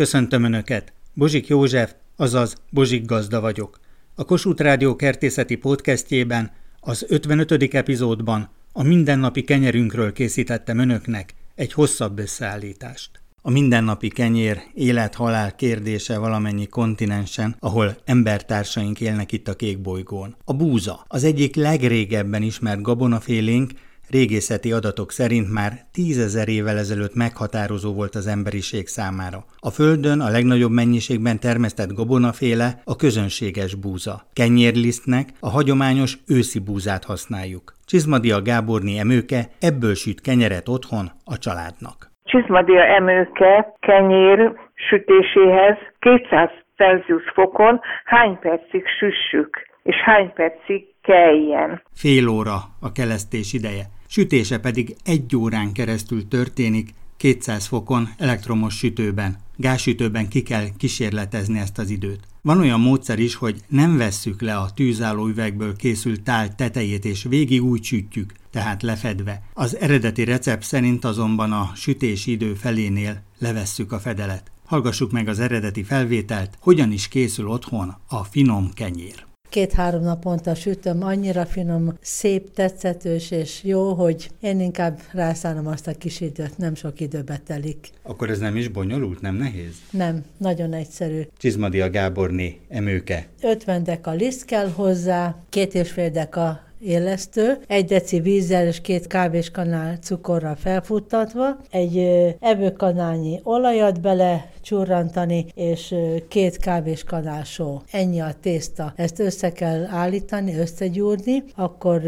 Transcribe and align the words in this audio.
Köszöntöm 0.00 0.44
Önöket! 0.44 0.92
Bozsik 1.14 1.46
József, 1.46 1.92
azaz 2.16 2.56
Bozsik 2.70 3.04
Gazda 3.04 3.40
vagyok. 3.40 3.80
A 4.14 4.24
Kossuth 4.24 4.62
Rádió 4.62 4.96
kertészeti 4.96 5.56
podcastjében, 5.56 6.50
az 6.80 7.06
55. 7.08 7.74
epizódban 7.74 8.50
a 8.72 8.82
mindennapi 8.82 9.42
kenyerünkről 9.44 10.12
készítettem 10.12 10.78
Önöknek 10.78 11.34
egy 11.54 11.72
hosszabb 11.72 12.18
összeállítást. 12.18 13.10
A 13.42 13.50
mindennapi 13.50 14.08
kenyér 14.08 14.60
élet-halál 14.74 15.54
kérdése 15.54 16.18
valamennyi 16.18 16.66
kontinensen, 16.66 17.56
ahol 17.58 17.96
embertársaink 18.04 19.00
élnek 19.00 19.32
itt 19.32 19.48
a 19.48 19.56
kék 19.56 19.80
bolygón. 19.80 20.36
A 20.44 20.52
búza, 20.52 21.04
az 21.08 21.24
egyik 21.24 21.54
legrégebben 21.56 22.42
ismert 22.42 22.82
gabonafélénk, 22.82 23.70
régészeti 24.10 24.72
adatok 24.72 25.10
szerint 25.10 25.52
már 25.52 25.70
tízezer 25.92 26.48
évvel 26.48 26.78
ezelőtt 26.78 27.14
meghatározó 27.14 27.94
volt 27.94 28.14
az 28.14 28.26
emberiség 28.26 28.86
számára. 28.86 29.38
A 29.58 29.70
Földön 29.70 30.20
a 30.20 30.30
legnagyobb 30.30 30.70
mennyiségben 30.70 31.38
termesztett 31.40 31.92
gabonaféle 31.94 32.68
a 32.84 32.96
közönséges 32.96 33.74
búza. 33.74 34.16
Kenyérlisztnek 34.32 35.26
a 35.40 35.50
hagyományos 35.50 36.12
őszi 36.28 36.60
búzát 36.66 37.04
használjuk. 37.04 37.64
Csizmadia 37.86 38.42
Gáborni 38.42 38.98
emőke 38.98 39.40
ebből 39.60 39.94
süt 39.94 40.20
kenyeret 40.20 40.68
otthon 40.68 41.06
a 41.24 41.38
családnak. 41.38 41.96
Csizmadia 42.24 42.84
emőke 42.84 43.74
kenyér 43.80 44.38
sütéséhez 44.74 45.76
200 45.98 46.50
Celsius 46.76 47.30
fokon 47.34 47.80
hány 48.04 48.38
percig 48.38 48.84
süssük, 48.98 49.50
és 49.82 49.96
hány 49.96 50.32
percig 50.32 50.84
keljen. 51.02 51.82
Fél 51.94 52.28
óra 52.28 52.56
a 52.80 52.92
kelesztés 52.92 53.52
ideje. 53.52 53.84
Sütése 54.12 54.58
pedig 54.58 54.96
egy 55.04 55.36
órán 55.36 55.72
keresztül 55.72 56.28
történik 56.28 56.94
200 57.16 57.66
fokon 57.66 58.08
elektromos 58.16 58.76
sütőben. 58.76 59.38
Gázsütőben 59.56 60.28
ki 60.28 60.42
kell 60.42 60.68
kísérletezni 60.76 61.58
ezt 61.58 61.78
az 61.78 61.90
időt. 61.90 62.20
Van 62.42 62.58
olyan 62.58 62.80
módszer 62.80 63.18
is, 63.18 63.34
hogy 63.34 63.60
nem 63.68 63.96
vesszük 63.96 64.40
le 64.40 64.56
a 64.56 64.70
tűzálló 64.70 65.26
üvegből 65.26 65.76
készült 65.76 66.22
tál 66.22 66.54
tetejét, 66.54 67.04
és 67.04 67.26
végig 67.28 67.62
úgy 67.62 67.84
sütjük, 67.84 68.32
tehát 68.50 68.82
lefedve. 68.82 69.42
Az 69.54 69.76
eredeti 69.76 70.24
recept 70.24 70.62
szerint 70.62 71.04
azonban 71.04 71.52
a 71.52 71.72
sütési 71.74 72.30
idő 72.30 72.54
felénél 72.54 73.22
levesszük 73.38 73.92
a 73.92 73.98
fedelet. 73.98 74.50
Hallgassuk 74.66 75.10
meg 75.10 75.28
az 75.28 75.40
eredeti 75.40 75.82
felvételt, 75.82 76.58
hogyan 76.60 76.92
is 76.92 77.08
készül 77.08 77.48
otthon 77.48 77.96
a 78.08 78.24
finom 78.24 78.70
kenyér 78.74 79.28
két-három 79.50 80.02
naponta 80.02 80.54
sütöm, 80.54 81.02
annyira 81.02 81.46
finom, 81.46 81.94
szép, 82.00 82.52
tetszetős 82.54 83.30
és 83.30 83.60
jó, 83.64 83.92
hogy 83.92 84.30
én 84.40 84.60
inkább 84.60 85.00
rászállom 85.12 85.66
azt 85.66 85.86
a 85.86 85.92
kis 85.92 86.20
időt, 86.20 86.58
nem 86.58 86.74
sok 86.74 87.00
időbe 87.00 87.40
telik. 87.46 87.90
Akkor 88.02 88.30
ez 88.30 88.38
nem 88.38 88.56
is 88.56 88.68
bonyolult, 88.68 89.20
nem 89.20 89.34
nehéz? 89.34 89.74
Nem, 89.90 90.24
nagyon 90.36 90.72
egyszerű. 90.72 91.20
Csizmadia 91.38 91.90
Gáborné, 91.90 92.58
emőke. 92.68 93.26
50 93.42 93.84
deka 93.84 94.10
liszt 94.10 94.44
kell 94.44 94.68
hozzá, 94.68 95.36
két 95.48 95.74
és 95.74 95.90
fél 95.90 96.10
deka 96.10 96.60
élesztő, 96.80 97.58
egy 97.66 97.84
deci 97.84 98.20
vízzel 98.20 98.66
és 98.66 98.80
két 98.80 99.06
kávéskanál 99.06 99.96
cukorral 99.96 100.54
felfuttatva, 100.54 101.56
egy 101.70 101.98
evőkanálnyi 102.40 103.40
olajat 103.42 104.00
bele 104.00 104.50
csurrantani, 104.62 105.46
és 105.54 105.94
két 106.28 106.56
kávéskanál 106.56 107.44
só. 107.44 107.82
Ennyi 107.90 108.20
a 108.20 108.34
tészta. 108.40 108.92
Ezt 108.96 109.18
össze 109.18 109.52
kell 109.52 109.84
állítani, 109.84 110.54
összegyúrni, 110.54 111.44
akkor 111.54 112.02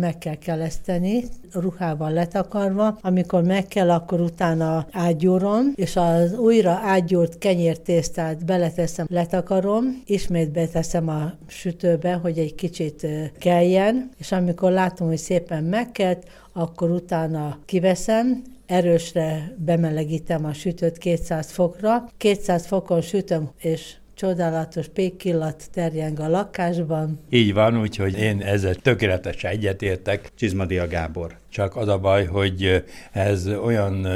meg 0.00 0.18
kell 0.18 0.34
keleszteni, 0.34 1.24
ruhával 1.52 2.10
letakarva. 2.12 2.98
Amikor 3.00 3.42
meg 3.42 3.66
kell, 3.66 3.90
akkor 3.90 4.20
utána 4.20 4.86
átgyúrom, 4.92 5.72
és 5.74 5.96
az 5.96 6.38
újra 6.38 6.70
átgyúrt 6.70 7.38
kenyértésztát 7.38 8.44
beleteszem, 8.44 9.06
letakarom, 9.10 10.02
ismét 10.06 10.52
beteszem 10.52 11.08
a 11.08 11.32
sütőbe, 11.46 12.12
hogy 12.12 12.38
egy 12.38 12.54
kicsit 12.54 13.06
keljen, 13.38 14.10
és 14.18 14.32
amikor 14.32 14.70
látom, 14.70 15.08
hogy 15.08 15.16
szépen 15.16 15.64
megkelt, 15.64 16.28
akkor 16.52 16.90
utána 16.90 17.58
kiveszem, 17.64 18.42
erősre 18.66 19.54
bemelegítem 19.58 20.44
a 20.44 20.52
sütőt 20.52 20.98
200 20.98 21.50
fokra. 21.50 22.08
200 22.16 22.66
fokon 22.66 23.00
sütöm, 23.00 23.50
és 23.60 23.94
csodálatos 24.14 24.88
pékillat 24.88 25.64
terjeng 25.72 26.20
a 26.20 26.28
lakásban. 26.28 27.20
Így 27.30 27.54
van, 27.54 27.80
úgyhogy 27.80 28.18
én 28.18 28.40
ezzel 28.42 28.74
tökéletesen 28.74 29.50
egyetértek. 29.50 30.30
Csizmadia 30.34 30.88
Gábor. 30.88 31.36
Csak 31.48 31.76
az 31.76 31.88
a 31.88 31.98
baj, 31.98 32.24
hogy 32.24 32.84
ez 33.12 33.48
olyan 33.48 34.06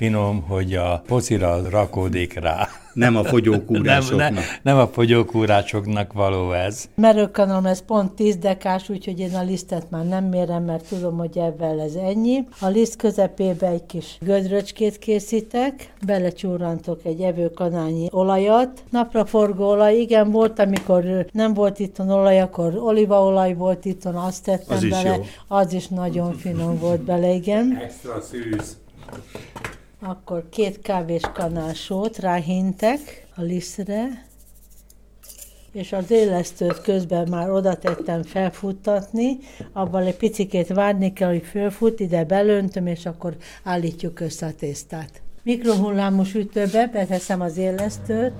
finom, 0.00 0.42
hogy 0.48 0.74
a 0.74 1.02
pocira 1.06 1.68
rakódik 1.70 2.34
rá. 2.38 2.68
Nem 2.92 3.16
a 3.16 3.24
fogyókúrásoknak. 3.24 4.18
Nem, 4.18 4.34
nem, 4.34 4.42
nem 4.62 4.78
a 4.78 4.86
fogyókúrásoknak 4.86 6.12
való 6.12 6.52
ez. 6.52 6.88
Merőkanom, 6.94 7.66
ez 7.66 7.84
pont 7.84 8.12
10 8.12 8.36
dekás, 8.36 8.88
úgyhogy 8.88 9.18
én 9.18 9.34
a 9.34 9.42
lisztet 9.42 9.90
már 9.90 10.04
nem 10.04 10.24
mérem, 10.24 10.64
mert 10.64 10.88
tudom, 10.88 11.18
hogy 11.18 11.38
ebben 11.38 11.80
ez 11.80 11.94
ennyi. 11.94 12.44
A 12.60 12.66
liszt 12.66 12.96
közepébe 12.96 13.66
egy 13.66 13.86
kis 13.86 14.18
gödröcskét 14.20 14.98
készítek, 14.98 15.92
belecsúrantok 16.06 17.00
egy 17.04 17.20
evőkanálnyi 17.20 18.08
olajat. 18.10 18.82
Napraforgó 18.90 19.68
olaj, 19.68 19.96
igen, 19.96 20.30
volt, 20.30 20.58
amikor 20.58 21.26
nem 21.32 21.54
volt 21.54 21.78
itt 21.78 22.00
olaj, 22.00 22.40
akkor 22.40 22.74
olívaolaj 22.76 23.54
volt 23.54 23.84
itt, 23.84 24.04
azt 24.04 24.44
tettem 24.44 24.76
az 24.76 24.88
bele. 24.88 25.16
Jó. 25.16 25.22
Az 25.48 25.72
is 25.72 25.88
nagyon 25.88 26.32
finom 26.32 26.78
volt 26.78 27.00
bele, 27.00 27.32
igen. 27.32 27.78
Extra 27.82 28.20
szűz. 28.20 28.78
Akkor 30.02 30.48
két 30.48 30.80
kávés 30.82 31.22
kanásót 31.34 32.18
ráhintek 32.18 33.26
a 33.36 33.42
lisztre, 33.42 34.26
és 35.72 35.92
az 35.92 36.10
élesztőt 36.10 36.80
közben 36.80 37.28
már 37.28 37.50
oda 37.50 37.74
tettem 37.74 38.22
felfuttatni, 38.22 39.38
abban 39.72 40.02
egy 40.02 40.16
picikét 40.16 40.68
várni 40.68 41.12
kell, 41.12 41.28
hogy 41.28 41.44
fölfut, 41.44 42.00
ide 42.00 42.24
belöntöm, 42.24 42.86
és 42.86 43.06
akkor 43.06 43.36
állítjuk 43.64 44.20
össze 44.20 44.46
a 44.46 44.54
tésztát. 44.54 45.22
Mikrohullámú 45.42 46.22
sütőbe 46.22 46.86
beteszem 46.86 47.40
az 47.40 47.56
élesztőt, 47.56 48.34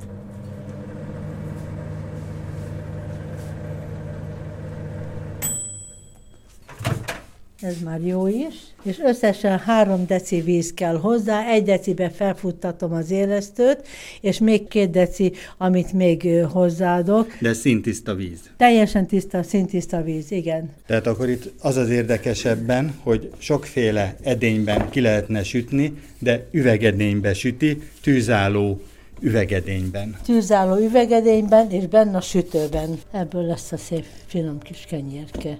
ez 7.62 7.76
már 7.84 8.00
jó 8.00 8.26
is, 8.26 8.54
és 8.82 8.98
összesen 9.04 9.58
3 9.58 10.06
deci 10.06 10.40
víz 10.40 10.74
kell 10.74 10.96
hozzá, 10.96 11.46
egy 11.46 11.62
decibe 11.62 12.10
felfuttatom 12.10 12.92
az 12.92 13.10
élesztőt, 13.10 13.88
és 14.20 14.38
még 14.38 14.68
két 14.68 14.90
deci, 14.90 15.32
amit 15.58 15.92
még 15.92 16.28
hozzáadok. 16.52 17.36
De 17.40 17.52
szintiszta 17.52 18.14
víz. 18.14 18.40
Teljesen 18.56 19.06
tiszta, 19.06 19.42
szintiszta 19.42 20.02
víz, 20.02 20.30
igen. 20.30 20.70
Tehát 20.86 21.06
akkor 21.06 21.28
itt 21.28 21.52
az 21.60 21.76
az 21.76 21.88
érdekesebben, 21.88 22.94
hogy 23.02 23.30
sokféle 23.38 24.16
edényben 24.22 24.90
ki 24.90 25.00
lehetne 25.00 25.42
sütni, 25.42 25.92
de 26.18 26.46
üvegedénybe 26.50 27.34
süti, 27.34 27.82
tűzálló 28.02 28.80
üvegedényben. 29.20 30.16
Tűzálló 30.24 30.76
üvegedényben, 30.76 31.70
és 31.70 31.86
benne 31.86 32.16
a 32.16 32.20
sütőben. 32.20 32.98
Ebből 33.12 33.46
lesz 33.46 33.72
a 33.72 33.76
szép 33.76 34.04
finom 34.26 34.58
kis 34.58 34.84
kenyérke. 34.88 35.56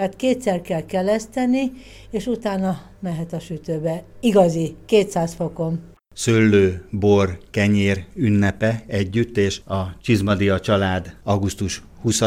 Tehát 0.00 0.16
kétszer 0.16 0.60
kell 0.60 0.86
keleszteni, 0.86 1.72
és 2.10 2.26
utána 2.26 2.80
mehet 3.00 3.32
a 3.32 3.38
sütőbe. 3.38 4.02
Igazi, 4.20 4.74
200 4.84 5.34
fokon. 5.34 5.80
Szőlő, 6.14 6.84
bor, 6.90 7.38
kenyér 7.50 8.04
ünnepe 8.14 8.82
együtt, 8.86 9.36
és 9.36 9.60
a 9.66 9.96
Csizmadia 10.02 10.60
család 10.60 11.16
augusztus 11.24 11.82
20 12.02 12.22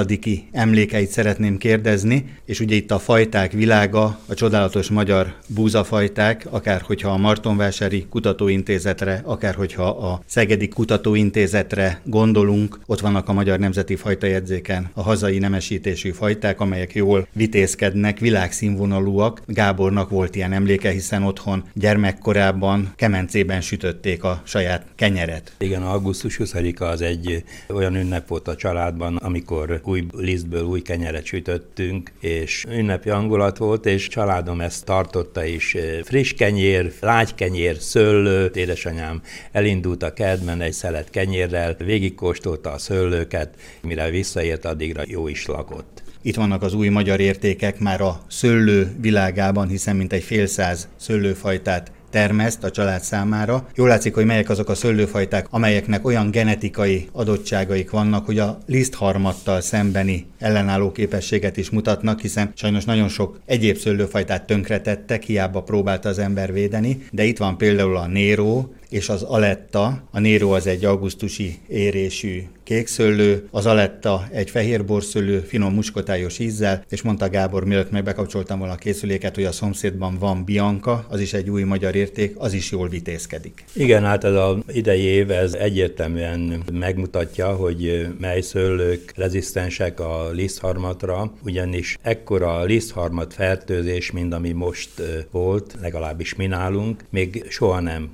emlékeit 0.51 1.09
szeretném 1.09 1.57
kérdezni, 1.57 2.25
és 2.45 2.59
ugye 2.59 2.75
itt 2.75 2.91
a 2.91 2.99
fajták 2.99 3.51
világa, 3.51 4.19
a 4.25 4.33
csodálatos 4.33 4.89
magyar 4.89 5.33
búzafajták, 5.47 6.47
akár 6.49 6.81
hogyha 6.81 7.09
a 7.09 7.17
Martonvásári 7.17 8.05
Kutatóintézetre, 8.09 9.21
akár 9.25 9.55
hogyha 9.55 9.87
a 9.87 10.21
Szegedi 10.25 10.67
Kutatóintézetre 10.67 12.01
gondolunk, 12.05 12.79
ott 12.85 12.99
vannak 12.99 13.29
a 13.29 13.33
Magyar 13.33 13.59
Nemzeti 13.59 13.95
Fajtajegyzéken 13.95 14.89
a 14.93 15.01
hazai 15.01 15.37
nemesítésű 15.37 16.11
fajták, 16.11 16.59
amelyek 16.59 16.95
jól 16.95 17.27
vitézkednek, 17.31 18.19
világszínvonalúak. 18.19 19.41
Gábornak 19.45 20.09
volt 20.09 20.35
ilyen 20.35 20.53
emléke, 20.53 20.89
hiszen 20.89 21.23
otthon 21.23 21.63
gyermekkorában 21.73 22.93
kemencében 22.95 23.61
sütötték 23.61 24.23
a 24.23 24.41
saját 24.43 24.85
kenyeret. 24.95 25.53
Igen, 25.57 25.83
augusztus 25.83 26.39
20-a 26.43 26.83
az 26.83 27.01
egy 27.01 27.43
olyan 27.69 27.95
ünnep 27.95 28.27
volt 28.27 28.47
a 28.47 28.55
családban, 28.55 29.15
amikor 29.15 29.62
amikor 29.69 29.93
új 29.93 30.05
lisztből 30.17 30.63
új 30.63 30.81
kenyeret 30.81 31.25
sütöttünk, 31.25 32.11
és 32.19 32.65
ünnepi 32.69 33.09
hangulat 33.09 33.57
volt, 33.57 33.85
és 33.85 34.07
családom 34.07 34.61
ezt 34.61 34.85
tartotta 34.85 35.43
is. 35.43 35.77
Friss 36.03 36.33
kenyér, 36.33 36.91
lágy 36.99 37.35
kenyér, 37.35 37.77
szőlő, 37.79 38.51
édesanyám 38.53 39.21
elindult 39.51 40.03
a 40.03 40.13
kertben 40.13 40.61
egy 40.61 40.73
szelet 40.73 41.09
kenyérrel, 41.09 41.75
végigkóstolta 41.77 42.71
a 42.71 42.77
szőlőket, 42.77 43.55
mire 43.81 44.09
visszaért, 44.09 44.65
addigra 44.65 45.03
jó 45.05 45.27
is 45.27 45.45
lakott. 45.45 46.03
Itt 46.21 46.35
vannak 46.35 46.61
az 46.61 46.73
új 46.73 46.87
magyar 46.87 47.19
értékek 47.19 47.79
már 47.79 48.01
a 48.01 48.21
szőlő 48.27 48.95
világában, 48.99 49.67
hiszen 49.67 49.95
mintegy 49.95 50.23
fél 50.23 50.45
száz 50.45 50.87
szőlőfajtát 50.95 51.91
termeszt 52.13 52.63
a 52.63 52.71
család 52.71 53.01
számára. 53.01 53.67
Jól 53.75 53.87
látszik, 53.87 54.13
hogy 54.13 54.25
melyek 54.25 54.49
azok 54.49 54.69
a 54.69 54.75
szőlőfajták, 54.75 55.47
amelyeknek 55.49 56.05
olyan 56.05 56.31
genetikai 56.31 57.07
adottságaik 57.11 57.89
vannak, 57.89 58.25
hogy 58.25 58.39
a 58.39 58.57
lisztharmattal 58.65 59.61
szembeni 59.61 60.25
ellenálló 60.39 60.91
képességet 60.91 61.57
is 61.57 61.69
mutatnak, 61.69 62.19
hiszen 62.19 62.51
sajnos 62.55 62.85
nagyon 62.85 63.07
sok 63.07 63.39
egyéb 63.45 63.77
szőlőfajtát 63.77 64.45
tönkretettek, 64.45 65.23
hiába 65.23 65.63
próbálta 65.63 66.09
az 66.09 66.19
ember 66.19 66.53
védeni, 66.53 67.05
de 67.11 67.23
itt 67.23 67.37
van 67.37 67.57
például 67.57 67.97
a 67.97 68.07
Nero, 68.07 68.65
és 68.93 69.09
az 69.09 69.21
aletta. 69.21 70.03
A 70.11 70.19
Nero 70.19 70.49
az 70.49 70.67
egy 70.67 70.85
augusztusi 70.85 71.59
érésű 71.67 72.43
kékszőlő, 72.63 73.47
az 73.51 73.65
aletta 73.65 74.27
egy 74.31 74.49
fehérborszőlő, 74.49 75.39
finom 75.39 75.73
muskotályos 75.73 76.39
ízzel, 76.39 76.83
és 76.89 77.01
mondta 77.01 77.29
Gábor, 77.29 77.65
mielőtt 77.65 77.91
meg 77.91 78.03
bekapcsoltam 78.03 78.57
volna 78.57 78.73
a 78.73 78.77
készüléket, 78.77 79.35
hogy 79.35 79.43
a 79.43 79.51
szomszédban 79.51 80.17
van 80.17 80.43
Bianca, 80.43 81.05
az 81.09 81.19
is 81.19 81.33
egy 81.33 81.49
új 81.49 81.63
magyar 81.63 81.95
érték, 81.95 82.35
az 82.37 82.53
is 82.53 82.71
jól 82.71 82.87
vitézkedik. 82.87 83.63
Igen, 83.73 84.03
hát 84.03 84.23
ez 84.23 84.33
az 84.33 84.57
idei 84.67 85.01
év 85.01 85.31
ez 85.31 85.53
egyértelműen 85.53 86.63
megmutatja, 86.71 87.55
hogy 87.55 88.07
mely 88.19 88.41
szőlők 88.41 89.13
rezisztensek 89.15 89.99
a 89.99 90.29
lisztharmatra, 90.31 91.33
ugyanis 91.43 91.97
ekkora 92.01 92.63
lisztharmat 92.63 93.33
fertőzés, 93.33 94.11
mint 94.11 94.33
ami 94.33 94.51
most 94.51 94.89
volt, 95.31 95.75
legalábbis 95.81 96.35
mi 96.35 96.45
nálunk, 96.45 97.03
még 97.09 97.45
soha 97.49 97.79
nem 97.79 98.11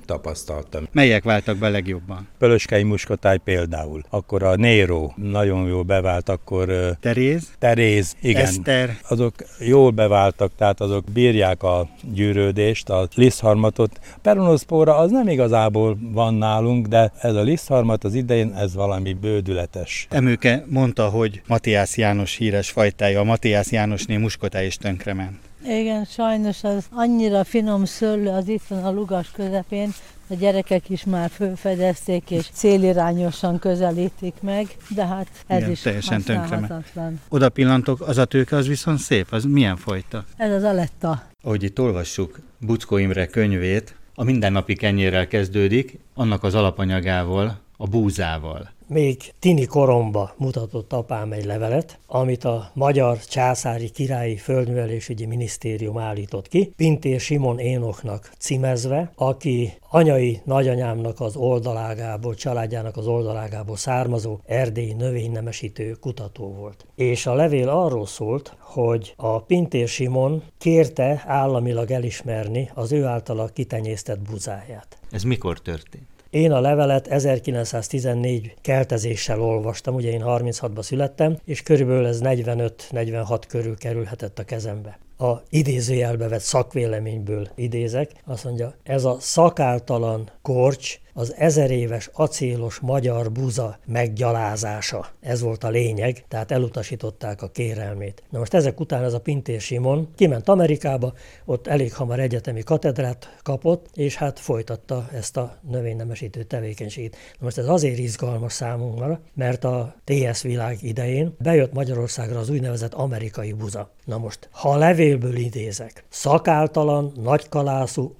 tapasztaltam. 0.70 0.88
Melyek 0.92 1.24
váltak 1.24 1.56
be 1.56 1.68
legjobban? 1.68 2.28
Pölöskei 2.38 2.82
muskotáj 2.82 3.36
például. 3.36 4.02
Akkor 4.10 4.42
a 4.42 4.56
Nero 4.56 5.10
nagyon 5.16 5.66
jól 5.68 5.82
bevált, 5.82 6.28
akkor... 6.28 6.96
Teréz? 7.00 7.50
Teréz, 7.58 8.16
igen. 8.20 8.42
Eszter. 8.42 8.96
Azok 9.08 9.34
jól 9.58 9.90
beváltak, 9.90 10.52
tehát 10.56 10.80
azok 10.80 11.04
bírják 11.12 11.62
a 11.62 11.88
gyűrődést, 12.12 12.88
a 12.88 13.08
lisztharmatot. 13.14 14.00
Peronoszpóra 14.22 14.96
az 14.96 15.10
nem 15.10 15.28
igazából 15.28 15.98
van 16.00 16.34
nálunk, 16.34 16.86
de 16.86 17.12
ez 17.20 17.34
a 17.34 17.42
lisztharmat 17.42 18.04
az 18.04 18.14
idején, 18.14 18.54
ez 18.54 18.74
valami 18.74 19.12
bődületes. 19.12 20.06
Emőke 20.10 20.64
mondta, 20.68 21.08
hogy 21.08 21.42
Matthias 21.46 21.96
János 21.96 22.36
híres 22.36 22.70
fajtája, 22.70 23.20
a 23.20 23.24
Matthias 23.24 23.70
Jánosné 23.70 24.16
muskotály 24.16 24.66
is 24.66 24.76
tönkrement. 24.76 25.38
Igen, 25.64 26.04
sajnos 26.04 26.64
az 26.64 26.86
annyira 26.90 27.44
finom 27.44 27.84
szőlő, 27.84 28.28
az 28.28 28.48
itt 28.48 28.62
van 28.68 28.84
a 28.84 28.90
lugas 28.90 29.30
közepén, 29.30 29.90
a 30.30 30.34
gyerekek 30.34 30.88
is 30.88 31.04
már 31.04 31.30
fölfedezték, 31.30 32.30
és 32.30 32.46
célirányosan 32.52 33.58
közelítik 33.58 34.34
meg, 34.40 34.76
de 34.88 35.06
hát 35.06 35.26
ez 35.46 35.58
Igen, 35.58 35.70
is 35.70 35.80
teljesen 35.80 36.16
használhatatlan. 36.16 37.20
Oda 37.28 37.48
pillantok, 37.48 38.00
az 38.00 38.18
a 38.18 38.24
tőke 38.24 38.56
az 38.56 38.66
viszont 38.66 38.98
szép, 38.98 39.26
az 39.30 39.44
milyen 39.44 39.76
fajta? 39.76 40.24
Ez 40.36 40.52
az 40.52 40.62
aletta. 40.62 41.22
Ahogy 41.42 41.62
itt 41.62 41.80
olvassuk 41.80 42.38
Buckó 42.58 42.96
Imre 42.96 43.26
könyvét, 43.26 43.94
a 44.14 44.24
mindennapi 44.24 44.74
kenyérrel 44.74 45.26
kezdődik, 45.26 45.98
annak 46.14 46.42
az 46.42 46.54
alapanyagával, 46.54 47.58
a 47.80 47.86
búzával 47.86 48.70
még 48.90 49.32
tini 49.38 49.64
koromba 49.64 50.34
mutatott 50.36 50.92
apám 50.92 51.32
egy 51.32 51.44
levelet, 51.44 51.98
amit 52.06 52.44
a 52.44 52.70
Magyar 52.74 53.18
Császári 53.18 53.90
Királyi 53.90 54.36
Földművelésügyi 54.36 55.26
Minisztérium 55.26 55.98
állított 55.98 56.48
ki, 56.48 56.72
Pintér 56.76 57.20
Simon 57.20 57.58
Énoknak 57.58 58.32
címezve, 58.38 59.12
aki 59.14 59.72
anyai 59.88 60.40
nagyanyámnak 60.44 61.20
az 61.20 61.36
oldalágából, 61.36 62.34
családjának 62.34 62.96
az 62.96 63.06
oldalágából 63.06 63.76
származó 63.76 64.38
erdélyi 64.46 64.92
növénynemesítő 64.92 65.96
kutató 66.00 66.54
volt. 66.54 66.86
És 66.94 67.26
a 67.26 67.34
levél 67.34 67.68
arról 67.68 68.06
szólt, 68.06 68.56
hogy 68.58 69.14
a 69.16 69.42
Pintér 69.42 69.88
Simon 69.88 70.42
kérte 70.58 71.22
államilag 71.26 71.90
elismerni 71.90 72.70
az 72.74 72.92
ő 72.92 73.04
általa 73.04 73.46
kitenyésztett 73.46 74.20
buzáját. 74.20 74.98
Ez 75.10 75.22
mikor 75.22 75.60
történt? 75.60 76.19
Én 76.30 76.52
a 76.52 76.60
levelet 76.60 77.06
1914 77.06 78.54
keltezéssel 78.60 79.40
olvastam, 79.40 79.94
ugye 79.94 80.10
én 80.10 80.22
36-ba 80.24 80.82
születtem, 80.82 81.36
és 81.44 81.62
körülbelül 81.62 82.06
ez 82.06 82.20
45-46 82.22 83.42
körül 83.48 83.76
kerülhetett 83.76 84.38
a 84.38 84.44
kezembe. 84.44 84.98
A 85.18 85.32
idézőjelbe 85.48 86.28
vett 86.28 86.40
szakvéleményből 86.40 87.48
idézek, 87.54 88.10
azt 88.24 88.44
mondja, 88.44 88.74
ez 88.82 89.04
a 89.04 89.16
szakáltalan 89.20 90.30
korcs 90.42 90.98
az 91.14 91.34
ezer 91.36 91.70
éves 91.70 92.10
acélos 92.12 92.78
magyar 92.78 93.32
buza 93.32 93.78
meggyalázása. 93.86 95.06
Ez 95.20 95.40
volt 95.40 95.64
a 95.64 95.68
lényeg, 95.68 96.24
tehát 96.28 96.50
elutasították 96.50 97.42
a 97.42 97.50
kérelmét. 97.50 98.22
Na 98.30 98.38
most 98.38 98.54
ezek 98.54 98.80
után 98.80 99.04
ez 99.04 99.12
a 99.12 99.20
Pintér 99.20 99.60
Simon 99.60 100.08
kiment 100.16 100.48
Amerikába, 100.48 101.12
ott 101.44 101.66
elég 101.66 101.94
hamar 101.94 102.20
egyetemi 102.20 102.62
katedrát 102.62 103.36
kapott, 103.42 103.86
és 103.94 104.16
hát 104.16 104.38
folytatta 104.38 105.08
ezt 105.12 105.36
a 105.36 105.56
növénynemesítő 105.70 106.42
tevékenységét. 106.42 107.16
Na 107.38 107.44
most 107.44 107.58
ez 107.58 107.68
azért 107.68 107.98
izgalmas 107.98 108.52
számunkra, 108.52 109.20
mert 109.34 109.64
a 109.64 109.94
TS 110.04 110.42
világ 110.42 110.78
idején 110.82 111.34
bejött 111.38 111.72
Magyarországra 111.72 112.38
az 112.38 112.50
úgynevezett 112.50 112.94
amerikai 112.94 113.52
buza. 113.52 113.90
Na 114.04 114.18
most, 114.18 114.48
ha 114.52 114.70
a 114.70 114.76
levélből 114.76 115.36
idézek, 115.36 116.04
szakáltalan, 116.08 117.12
nagykalászú, 117.22 118.16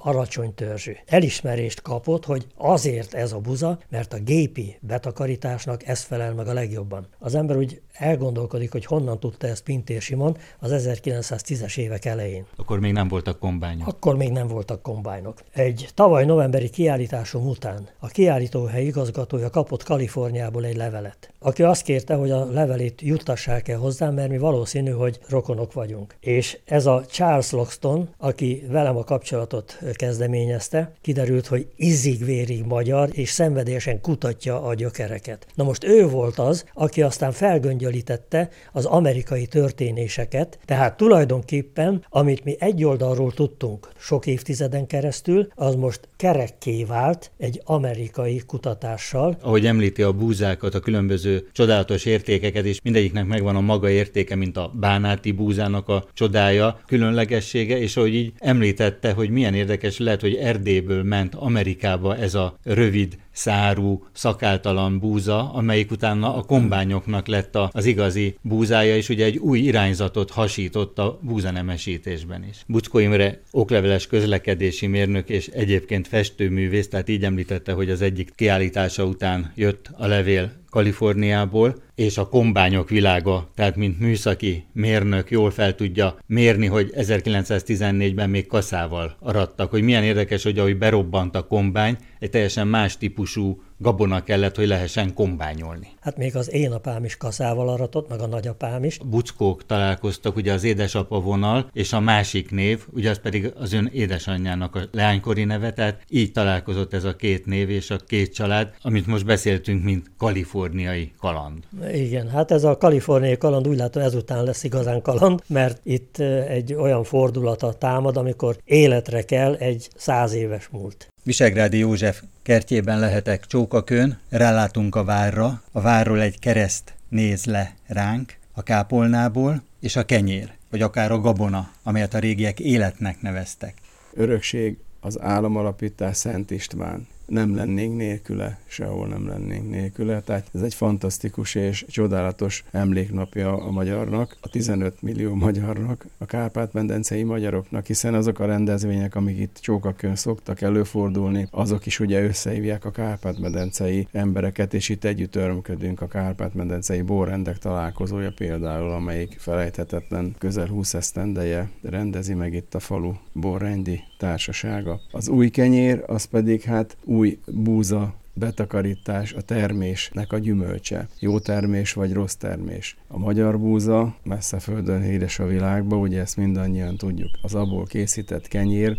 törzsű 0.55 0.93
elismerést 1.07 1.83
kapott, 1.83 2.25
hogy 2.25 2.47
azért 2.81 3.15
ez 3.15 3.32
a 3.32 3.38
buza, 3.38 3.79
mert 3.88 4.12
a 4.12 4.19
gépi 4.19 4.77
betakarításnak 4.81 5.87
ez 5.87 6.03
felel 6.03 6.35
meg 6.35 6.49
a 6.49 6.53
legjobban. 6.53 7.06
Az 7.19 7.35
ember 7.35 7.56
úgy 7.56 7.81
elgondolkodik, 7.93 8.73
hogy 8.73 8.85
honnan 8.85 9.21
tudta 9.21 9.47
ezt 9.47 9.62
Pintér 9.62 10.00
Simon 10.00 10.37
az 10.59 10.73
1910-es 10.75 11.79
évek 11.79 12.05
elején. 12.05 12.47
Akkor 12.56 12.81
még 12.81 12.93
nem 12.93 13.09
voltak 13.09 13.38
kombányok. 13.38 13.87
Akkor 13.87 14.17
még 14.17 14.31
nem 14.31 14.47
voltak 14.47 14.82
kombányok. 14.82 15.43
Egy 15.53 15.88
tavaly 15.94 16.25
novemberi 16.25 16.71
kiállításom 16.71 17.49
után 17.49 17.88
a 17.99 18.06
kiállítóhely 18.06 18.85
igazgatója 18.85 19.50
kapott 19.50 19.82
Kaliforniából 19.82 20.65
egy 20.65 20.77
levelet, 20.77 21.32
aki 21.38 21.62
azt 21.62 21.82
kérte, 21.82 22.15
hogy 22.15 22.31
a 22.31 22.44
levelét 22.44 23.00
juttassák 23.00 23.69
el 23.69 23.79
hozzám, 23.79 24.15
mert 24.15 24.31
mi 24.31 24.38
valószínű, 24.38 24.91
hogy 24.91 25.19
rokonok 25.29 25.73
vagyunk. 25.73 26.15
És 26.21 26.59
ez 26.65 26.87
a 26.87 27.05
Charles 27.11 27.50
Loxton, 27.50 28.09
aki 28.19 28.67
velem 28.69 28.97
a 28.97 29.05
kapcsolatot 29.05 29.79
kezdeményezte, 29.93 30.93
kiderült, 31.00 31.47
hogy 31.47 31.69
izzig-vérig 31.77 32.65
magyar, 32.70 33.08
és 33.12 33.28
szenvedélyesen 33.31 34.00
kutatja 34.00 34.62
a 34.62 34.75
gyökereket. 34.75 35.46
Na 35.55 35.64
most 35.64 35.84
ő 35.84 36.08
volt 36.08 36.38
az, 36.38 36.64
aki 36.75 37.02
aztán 37.02 37.32
felgöngyölítette 37.32 38.49
az 38.72 38.84
amerikai 38.84 39.46
történéseket, 39.46 40.58
tehát 40.64 40.96
tulajdonképpen, 40.96 42.05
amit 42.08 42.44
mi 42.44 42.56
egy 42.58 42.84
oldalról 42.84 43.32
tudtunk 43.32 43.88
sok 43.99 44.26
évtizeden 44.26 44.87
keresztül, 44.87 45.49
az 45.55 45.75
most 45.75 46.08
kerekké 46.17 46.84
vált 46.84 47.31
egy 47.38 47.61
amerikai 47.64 48.43
kutatással. 48.46 49.37
Ahogy 49.43 49.67
említi 49.67 50.02
a 50.02 50.12
búzákat, 50.12 50.75
a 50.75 50.81
különböző 50.81 51.48
csodálatos 51.53 52.05
értékeket, 52.05 52.65
és 52.65 52.81
mindegyiknek 52.82 53.27
megvan 53.27 53.56
a 53.56 53.60
maga 53.60 53.91
értéke, 53.91 54.34
mint 54.34 54.56
a 54.56 54.72
bánáti 54.74 55.32
búzának 55.32 55.89
a 55.89 56.05
csodája, 56.15 56.81
különlegessége, 56.86 57.79
és 57.79 57.96
ahogy 57.96 58.15
így 58.15 58.32
említette, 58.39 59.12
hogy 59.12 59.31
milyen 59.31 59.55
érdekes 59.55 59.98
lehet, 59.98 60.20
hogy 60.20 60.34
Erdélyből 60.34 61.03
ment 61.03 61.34
Amerikába 61.34 62.17
ez 62.17 62.34
a 62.34 62.58
rövid 62.64 63.17
szárú, 63.41 64.05
szakáltalan 64.13 64.99
búza, 64.99 65.53
amelyik 65.53 65.91
utána 65.91 66.37
a 66.37 66.43
kombányoknak 66.43 67.27
lett 67.27 67.56
az 67.70 67.85
igazi 67.85 68.37
búzája, 68.43 68.97
és 68.97 69.09
ugye 69.09 69.25
egy 69.25 69.37
új 69.37 69.59
irányzatot 69.59 70.31
hasított 70.31 70.99
a 70.99 71.19
búzanemesítésben 71.23 72.44
is. 72.51 72.56
Buckó 72.67 72.99
Imre 72.99 73.41
okleveles 73.51 74.06
közlekedési 74.06 74.87
mérnök 74.87 75.29
és 75.29 75.47
egyébként 75.47 76.09
festőművész, 76.09 76.89
tehát 76.89 77.09
így 77.09 77.25
említette, 77.25 77.73
hogy 77.73 77.91
az 77.91 78.03
egyik 78.03 78.32
kiállítása 78.35 79.05
után 79.05 79.53
jött 79.55 79.91
a 79.97 80.06
levél 80.06 80.59
Kaliforniából, 80.70 81.75
és 81.94 82.19
a 82.19 82.29
kombányok 82.29 82.89
világa, 82.89 83.51
tehát 83.55 83.77
mint 83.77 84.01
műszaki 84.01 84.65
mérnök 84.73 85.31
jól 85.31 85.51
fel 85.51 85.75
tudja 85.75 86.17
mérni, 86.27 86.67
hogy 86.67 86.93
1914-ben 86.97 88.31
még 88.31 88.47
kaszával 88.47 89.17
arattak, 89.20 89.70
hogy 89.70 89.82
milyen 89.82 90.05
érdekes, 90.05 90.43
hogy 90.43 90.59
ahogy 90.59 90.79
berobbant 90.79 91.35
a 91.35 91.47
kombány, 91.47 91.97
egy 92.19 92.31
teljesen 92.31 92.69
más 92.69 92.97
chaud, 93.31 93.58
gabona 93.81 94.22
kellett, 94.22 94.56
hogy 94.56 94.67
lehessen 94.67 95.15
kombányolni. 95.15 95.89
Hát 96.01 96.17
még 96.17 96.37
az 96.37 96.53
én 96.53 96.72
apám 96.72 97.05
is 97.05 97.17
kaszával 97.17 97.69
aratott, 97.69 98.08
meg 98.08 98.20
a 98.20 98.27
nagyapám 98.27 98.84
is. 98.84 98.99
Buckók 99.05 99.67
találkoztak, 99.67 100.37
ugye 100.37 100.53
az 100.53 100.65
édesapa 100.65 101.20
vonal, 101.20 101.70
és 101.72 101.93
a 101.93 102.01
másik 102.01 102.51
név, 102.51 102.84
ugye 102.93 103.10
az 103.10 103.20
pedig 103.20 103.53
az 103.58 103.72
ön 103.72 103.91
édesanyjának 103.93 104.77
a 104.77 104.81
leánykori 104.93 105.44
neve, 105.44 105.72
tehát 105.72 106.03
így 106.08 106.32
találkozott 106.32 106.94
ez 106.94 107.05
a 107.05 107.17
két 107.17 107.46
név 107.46 107.70
és 107.70 107.91
a 107.91 107.96
két 107.96 108.34
család, 108.34 108.75
amit 108.82 109.06
most 109.06 109.25
beszéltünk, 109.25 109.84
mint 109.84 110.10
kaliforniai 110.19 111.13
kaland. 111.19 111.65
Igen, 111.93 112.29
hát 112.29 112.51
ez 112.51 112.65
a 112.65 112.77
kaliforniai 112.77 113.37
kaland 113.37 113.69
úgy 113.69 113.77
látom 113.77 114.03
ezután 114.03 114.44
lesz 114.44 114.65
igazán 114.65 115.03
kaland, 115.03 115.43
mert 115.46 115.81
itt 115.82 116.19
egy 116.49 116.75
olyan 116.75 117.05
fordulata 117.05 117.72
támad, 117.72 118.17
amikor 118.17 118.56
életre 118.65 119.22
kell 119.22 119.55
egy 119.55 119.89
száz 119.96 120.32
éves 120.32 120.69
múlt. 120.69 121.08
Visegrádi 121.25 121.79
József 121.79 122.22
kertjében 122.43 122.99
lehetek 122.99 123.46
csókakön, 123.70 124.19
rálátunk 124.29 124.94
a 124.94 125.05
várra, 125.05 125.62
a 125.72 125.81
várról 125.81 126.20
egy 126.20 126.39
kereszt 126.39 126.94
néz 127.08 127.44
le 127.44 127.74
ránk, 127.86 128.36
a 128.53 128.62
kápolnából, 128.62 129.62
és 129.81 129.96
a 129.96 130.05
kenyér, 130.05 130.53
vagy 130.70 130.82
akár 130.82 131.12
a 131.12 131.20
gabona, 131.20 131.70
amelyet 131.82 132.15
a 132.15 132.19
régiek 132.19 132.60
életnek 132.60 133.20
neveztek. 133.20 133.74
Örökség 134.12 134.79
az 135.00 135.20
államalapítás 135.20 136.17
Szent 136.17 136.50
István 136.50 137.06
nem 137.31 137.55
lennénk 137.55 137.96
nélküle, 137.96 138.58
sehol 138.67 139.06
nem 139.06 139.29
lennénk 139.29 139.70
nélküle. 139.70 140.20
Tehát 140.20 140.51
ez 140.55 140.63
egy 140.63 140.75
fantasztikus 140.75 141.55
és 141.55 141.84
csodálatos 141.89 142.65
emléknapja 142.70 143.56
a 143.56 143.70
magyarnak, 143.70 144.37
a 144.41 144.49
15 144.49 145.03
millió 145.03 145.34
magyarnak, 145.34 146.06
a 146.19 146.25
Kárpát-medencei 146.25 147.22
magyaroknak, 147.22 147.87
hiszen 147.87 148.15
azok 148.15 148.39
a 148.39 148.46
rendezvények, 148.46 149.15
amik 149.15 149.39
itt 149.39 149.58
csókakön 149.60 150.17
szoktak 150.17 150.60
előfordulni, 150.60 151.49
azok 151.51 151.87
is 151.87 152.01
ugye 152.01 152.22
összehívják 152.22 152.84
a 152.84 152.91
Kárpát-medencei 152.91 154.06
embereket, 154.13 154.75
és 154.75 154.89
itt 154.89 155.05
együtt 155.05 155.37
örömködünk 155.37 156.01
a 156.01 156.06
Kárpát-medencei 156.06 157.03
borrendek 157.03 157.58
találkozója 157.58 158.32
például, 158.37 158.91
amelyik 158.91 159.37
felejthetetlen 159.39 160.34
közel 160.39 160.67
20 160.67 160.94
esztendeje 160.94 161.70
rendezi 161.82 162.34
meg 162.34 162.55
itt 162.55 162.75
a 162.75 162.81
falu 162.81 163.13
borrendi 163.32 164.01
társasága. 164.19 165.01
Az 165.10 165.29
új 165.29 165.49
kenyér, 165.49 166.03
az 166.06 166.25
pedig 166.25 166.63
hát 166.63 166.96
új 167.05 167.19
búza 167.46 168.15
betakarítás 168.34 169.32
a 169.32 169.41
termésnek 169.41 170.32
a 170.32 170.39
gyümölcse. 170.39 171.08
Jó 171.19 171.39
termés 171.39 171.93
vagy 171.93 172.12
rossz 172.12 172.34
termés. 172.34 172.96
A 173.08 173.19
magyar 173.19 173.58
búza 173.58 174.17
messze 174.22 174.58
földön 174.58 175.03
híres 175.03 175.39
a 175.39 175.46
világba, 175.46 175.96
ugye 175.96 176.20
ezt 176.20 176.36
mindannyian 176.36 176.96
tudjuk. 176.96 177.31
Az 177.43 177.55
abból 177.55 177.84
készített 177.84 178.48
kenyér, 178.48 178.98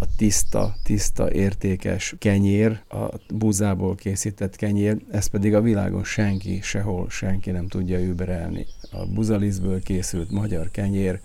a 0.00 0.06
tiszta, 0.16 0.74
tiszta, 0.82 1.32
értékes 1.32 2.14
kenyér, 2.18 2.80
a 2.88 3.08
búzából 3.34 3.94
készített 3.94 4.56
kenyér, 4.56 4.96
ez 5.10 5.26
pedig 5.26 5.54
a 5.54 5.60
világon 5.60 6.04
senki, 6.04 6.60
sehol 6.62 7.10
senki 7.10 7.50
nem 7.50 7.68
tudja 7.68 8.00
überelni. 8.00 8.66
A 8.90 9.06
buzalisztből 9.06 9.82
készült 9.82 10.30
magyar 10.30 10.70
kenyér, 10.70 11.20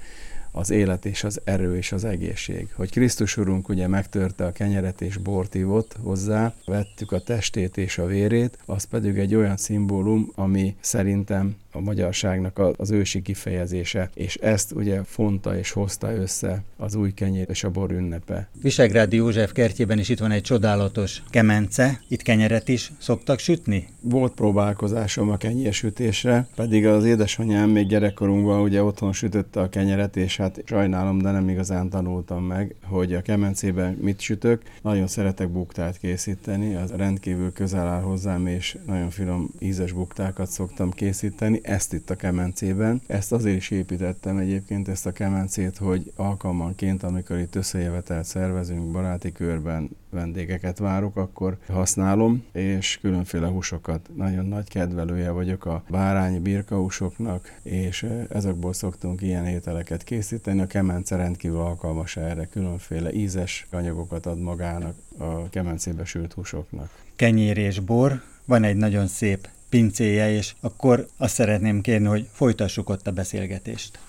az 0.56 0.70
élet 0.70 1.06
és 1.06 1.24
az 1.24 1.42
erő 1.44 1.76
és 1.78 1.92
az 1.92 2.04
egészség. 2.04 2.68
Hogy 2.76 2.92
Krisztus 2.92 3.38
Urunk 3.38 3.70
ugye 3.70 3.88
megtörte 3.88 4.46
a 4.46 4.52
kenyeret 4.52 5.02
és 5.02 5.18
bort 5.18 5.56
hozzá, 6.02 6.54
vettük 6.66 7.12
a 7.12 7.20
testét 7.20 7.78
és 7.78 7.98
a 7.98 8.06
vérét, 8.06 8.58
az 8.66 8.84
pedig 8.84 9.18
egy 9.18 9.36
olyan 9.36 9.58
szimbólum, 9.58 10.32
ami 10.36 10.76
szerintem 10.80 11.56
a 11.74 11.80
magyarságnak 11.80 12.62
az 12.78 12.92
ősi 12.92 13.22
kifejezése, 13.22 14.10
és 14.14 14.36
ezt 14.36 14.72
ugye 14.72 15.04
fonta 15.04 15.58
és 15.58 15.72
hozta 15.72 16.16
össze 16.16 16.64
az 16.78 16.96
új 16.96 17.14
kenyér 17.14 17.46
és 17.50 17.64
a 17.64 17.70
bor 17.70 17.92
ünnepe. 17.92 18.50
Visegrádi 18.62 19.16
József 19.16 19.52
kertjében 19.52 20.00
is 20.00 20.10
itt 20.10 20.20
van 20.20 20.32
egy 20.32 20.42
csodálatos 20.42 21.24
kemence, 21.30 22.02
itt 22.08 22.22
kenyeret 22.22 22.68
is 22.68 22.92
szoktak 23.00 23.40
sütni? 23.40 23.88
Volt 24.02 24.34
próbálkozásom 24.34 25.30
a 25.30 25.38
kenyérsütésre, 25.38 26.48
pedig 26.56 26.86
az 26.86 27.06
édesanyám 27.06 27.70
még 27.70 27.88
gyerekkorunkban 27.88 28.62
ugye 28.62 28.84
otthon 28.84 29.14
sütötte 29.14 29.60
a 29.60 29.70
kenyeret, 29.70 30.18
és 30.18 30.38
hát 30.38 30.62
sajnálom, 30.66 31.22
de 31.22 31.32
nem 31.32 31.50
igazán 31.50 31.90
tanultam 31.90 32.44
meg, 32.44 32.76
hogy 32.84 33.14
a 33.14 33.22
kemencében 33.22 33.98
mit 34.02 34.20
sütök. 34.20 34.62
Nagyon 34.82 35.08
szeretek 35.08 35.50
buktát 35.50 35.98
készíteni, 35.98 36.76
az 36.76 36.92
rendkívül 36.92 37.54
közel 37.54 37.88
áll 37.88 38.02
hozzám, 38.02 38.48
és 38.48 38.78
nagyon 38.86 39.10
finom 39.10 39.50
ízes 39.60 39.92
buktákat 39.92 40.50
szoktam 40.50 40.92
készíteni 40.92 41.62
ezt 41.64 41.94
itt 41.94 42.10
a 42.10 42.16
kemencében. 42.16 43.02
Ezt 43.08 43.32
azért 43.32 43.58
is 43.58 43.70
építettem 43.70 44.38
egyébként 44.38 44.88
ezt 44.88 45.06
a 45.06 45.12
kemencét, 45.12 45.78
hogy 45.78 46.12
alkalmanként, 46.16 47.04
amikor 47.04 47.38
itt 47.38 47.56
összejövetelt 47.56 48.26
szervezünk 48.26 48.92
baráti 48.92 49.32
körben, 49.32 49.90
vendégeket 50.10 50.78
várok, 50.78 51.18
akkor 51.18 51.58
használom, 51.68 52.44
és 52.52 52.98
különféle 53.02 53.48
húsokat. 53.48 54.10
Nagyon 54.16 54.46
nagy 54.46 54.70
kedvelője 54.70 55.30
vagyok 55.30 55.66
a 55.66 55.84
bárányi 55.90 56.40
birkahúsoknak, 56.40 57.60
és 57.64 58.08
ezekből 58.30 58.74
szoktunk 58.74 59.22
ilyen 59.22 59.46
ételeket 59.46 60.04
készíteni. 60.04 60.62
A 60.62 60.68
kemence 60.68 61.16
rendkívül 61.16 61.60
alkalmas 61.60 62.18
erre, 62.18 62.46
különféle 62.46 63.14
ízes 63.14 63.68
anyagokat 63.72 64.26
ad 64.26 64.40
magának 64.40 64.96
a 65.18 65.50
kemencébe 65.50 66.06
sült 66.06 66.34
húsoknak. 66.34 66.90
Kenyér 67.16 67.58
és 67.58 67.80
bor, 67.80 68.22
van 68.46 68.64
egy 68.64 68.76
nagyon 68.76 69.08
szép 69.08 69.48
pincéje, 69.74 70.32
és 70.32 70.54
akkor 70.62 71.08
azt 71.18 71.34
szeretném 71.34 71.82
kérni, 71.82 72.08
hogy 72.08 72.28
folytassuk 72.32 72.90
ott 72.90 73.08
a 73.08 73.12
beszélgetést. 73.12 74.00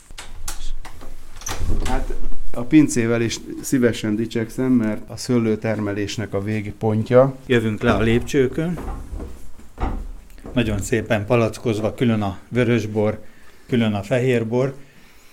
Hát 1.85 2.15
a 2.51 2.63
pincével 2.63 3.21
is 3.21 3.41
szívesen 3.63 4.17
dicsekszem, 4.17 4.73
mert 4.73 5.11
a 5.11 5.17
szőlőtermelésnek 5.17 6.35
a 6.35 6.43
végpontja. 6.43 7.37
Jövünk 7.47 7.83
le 7.83 7.93
a 7.93 8.01
lépcsőkön. 8.01 8.79
Nagyon 10.53 10.81
szépen 10.81 11.27
palackozva, 11.27 11.95
külön 11.95 12.23
a 12.23 12.39
vörösbor, 12.49 13.23
külön 13.67 13.93
a 13.93 14.03
fehérbor, 14.03 14.75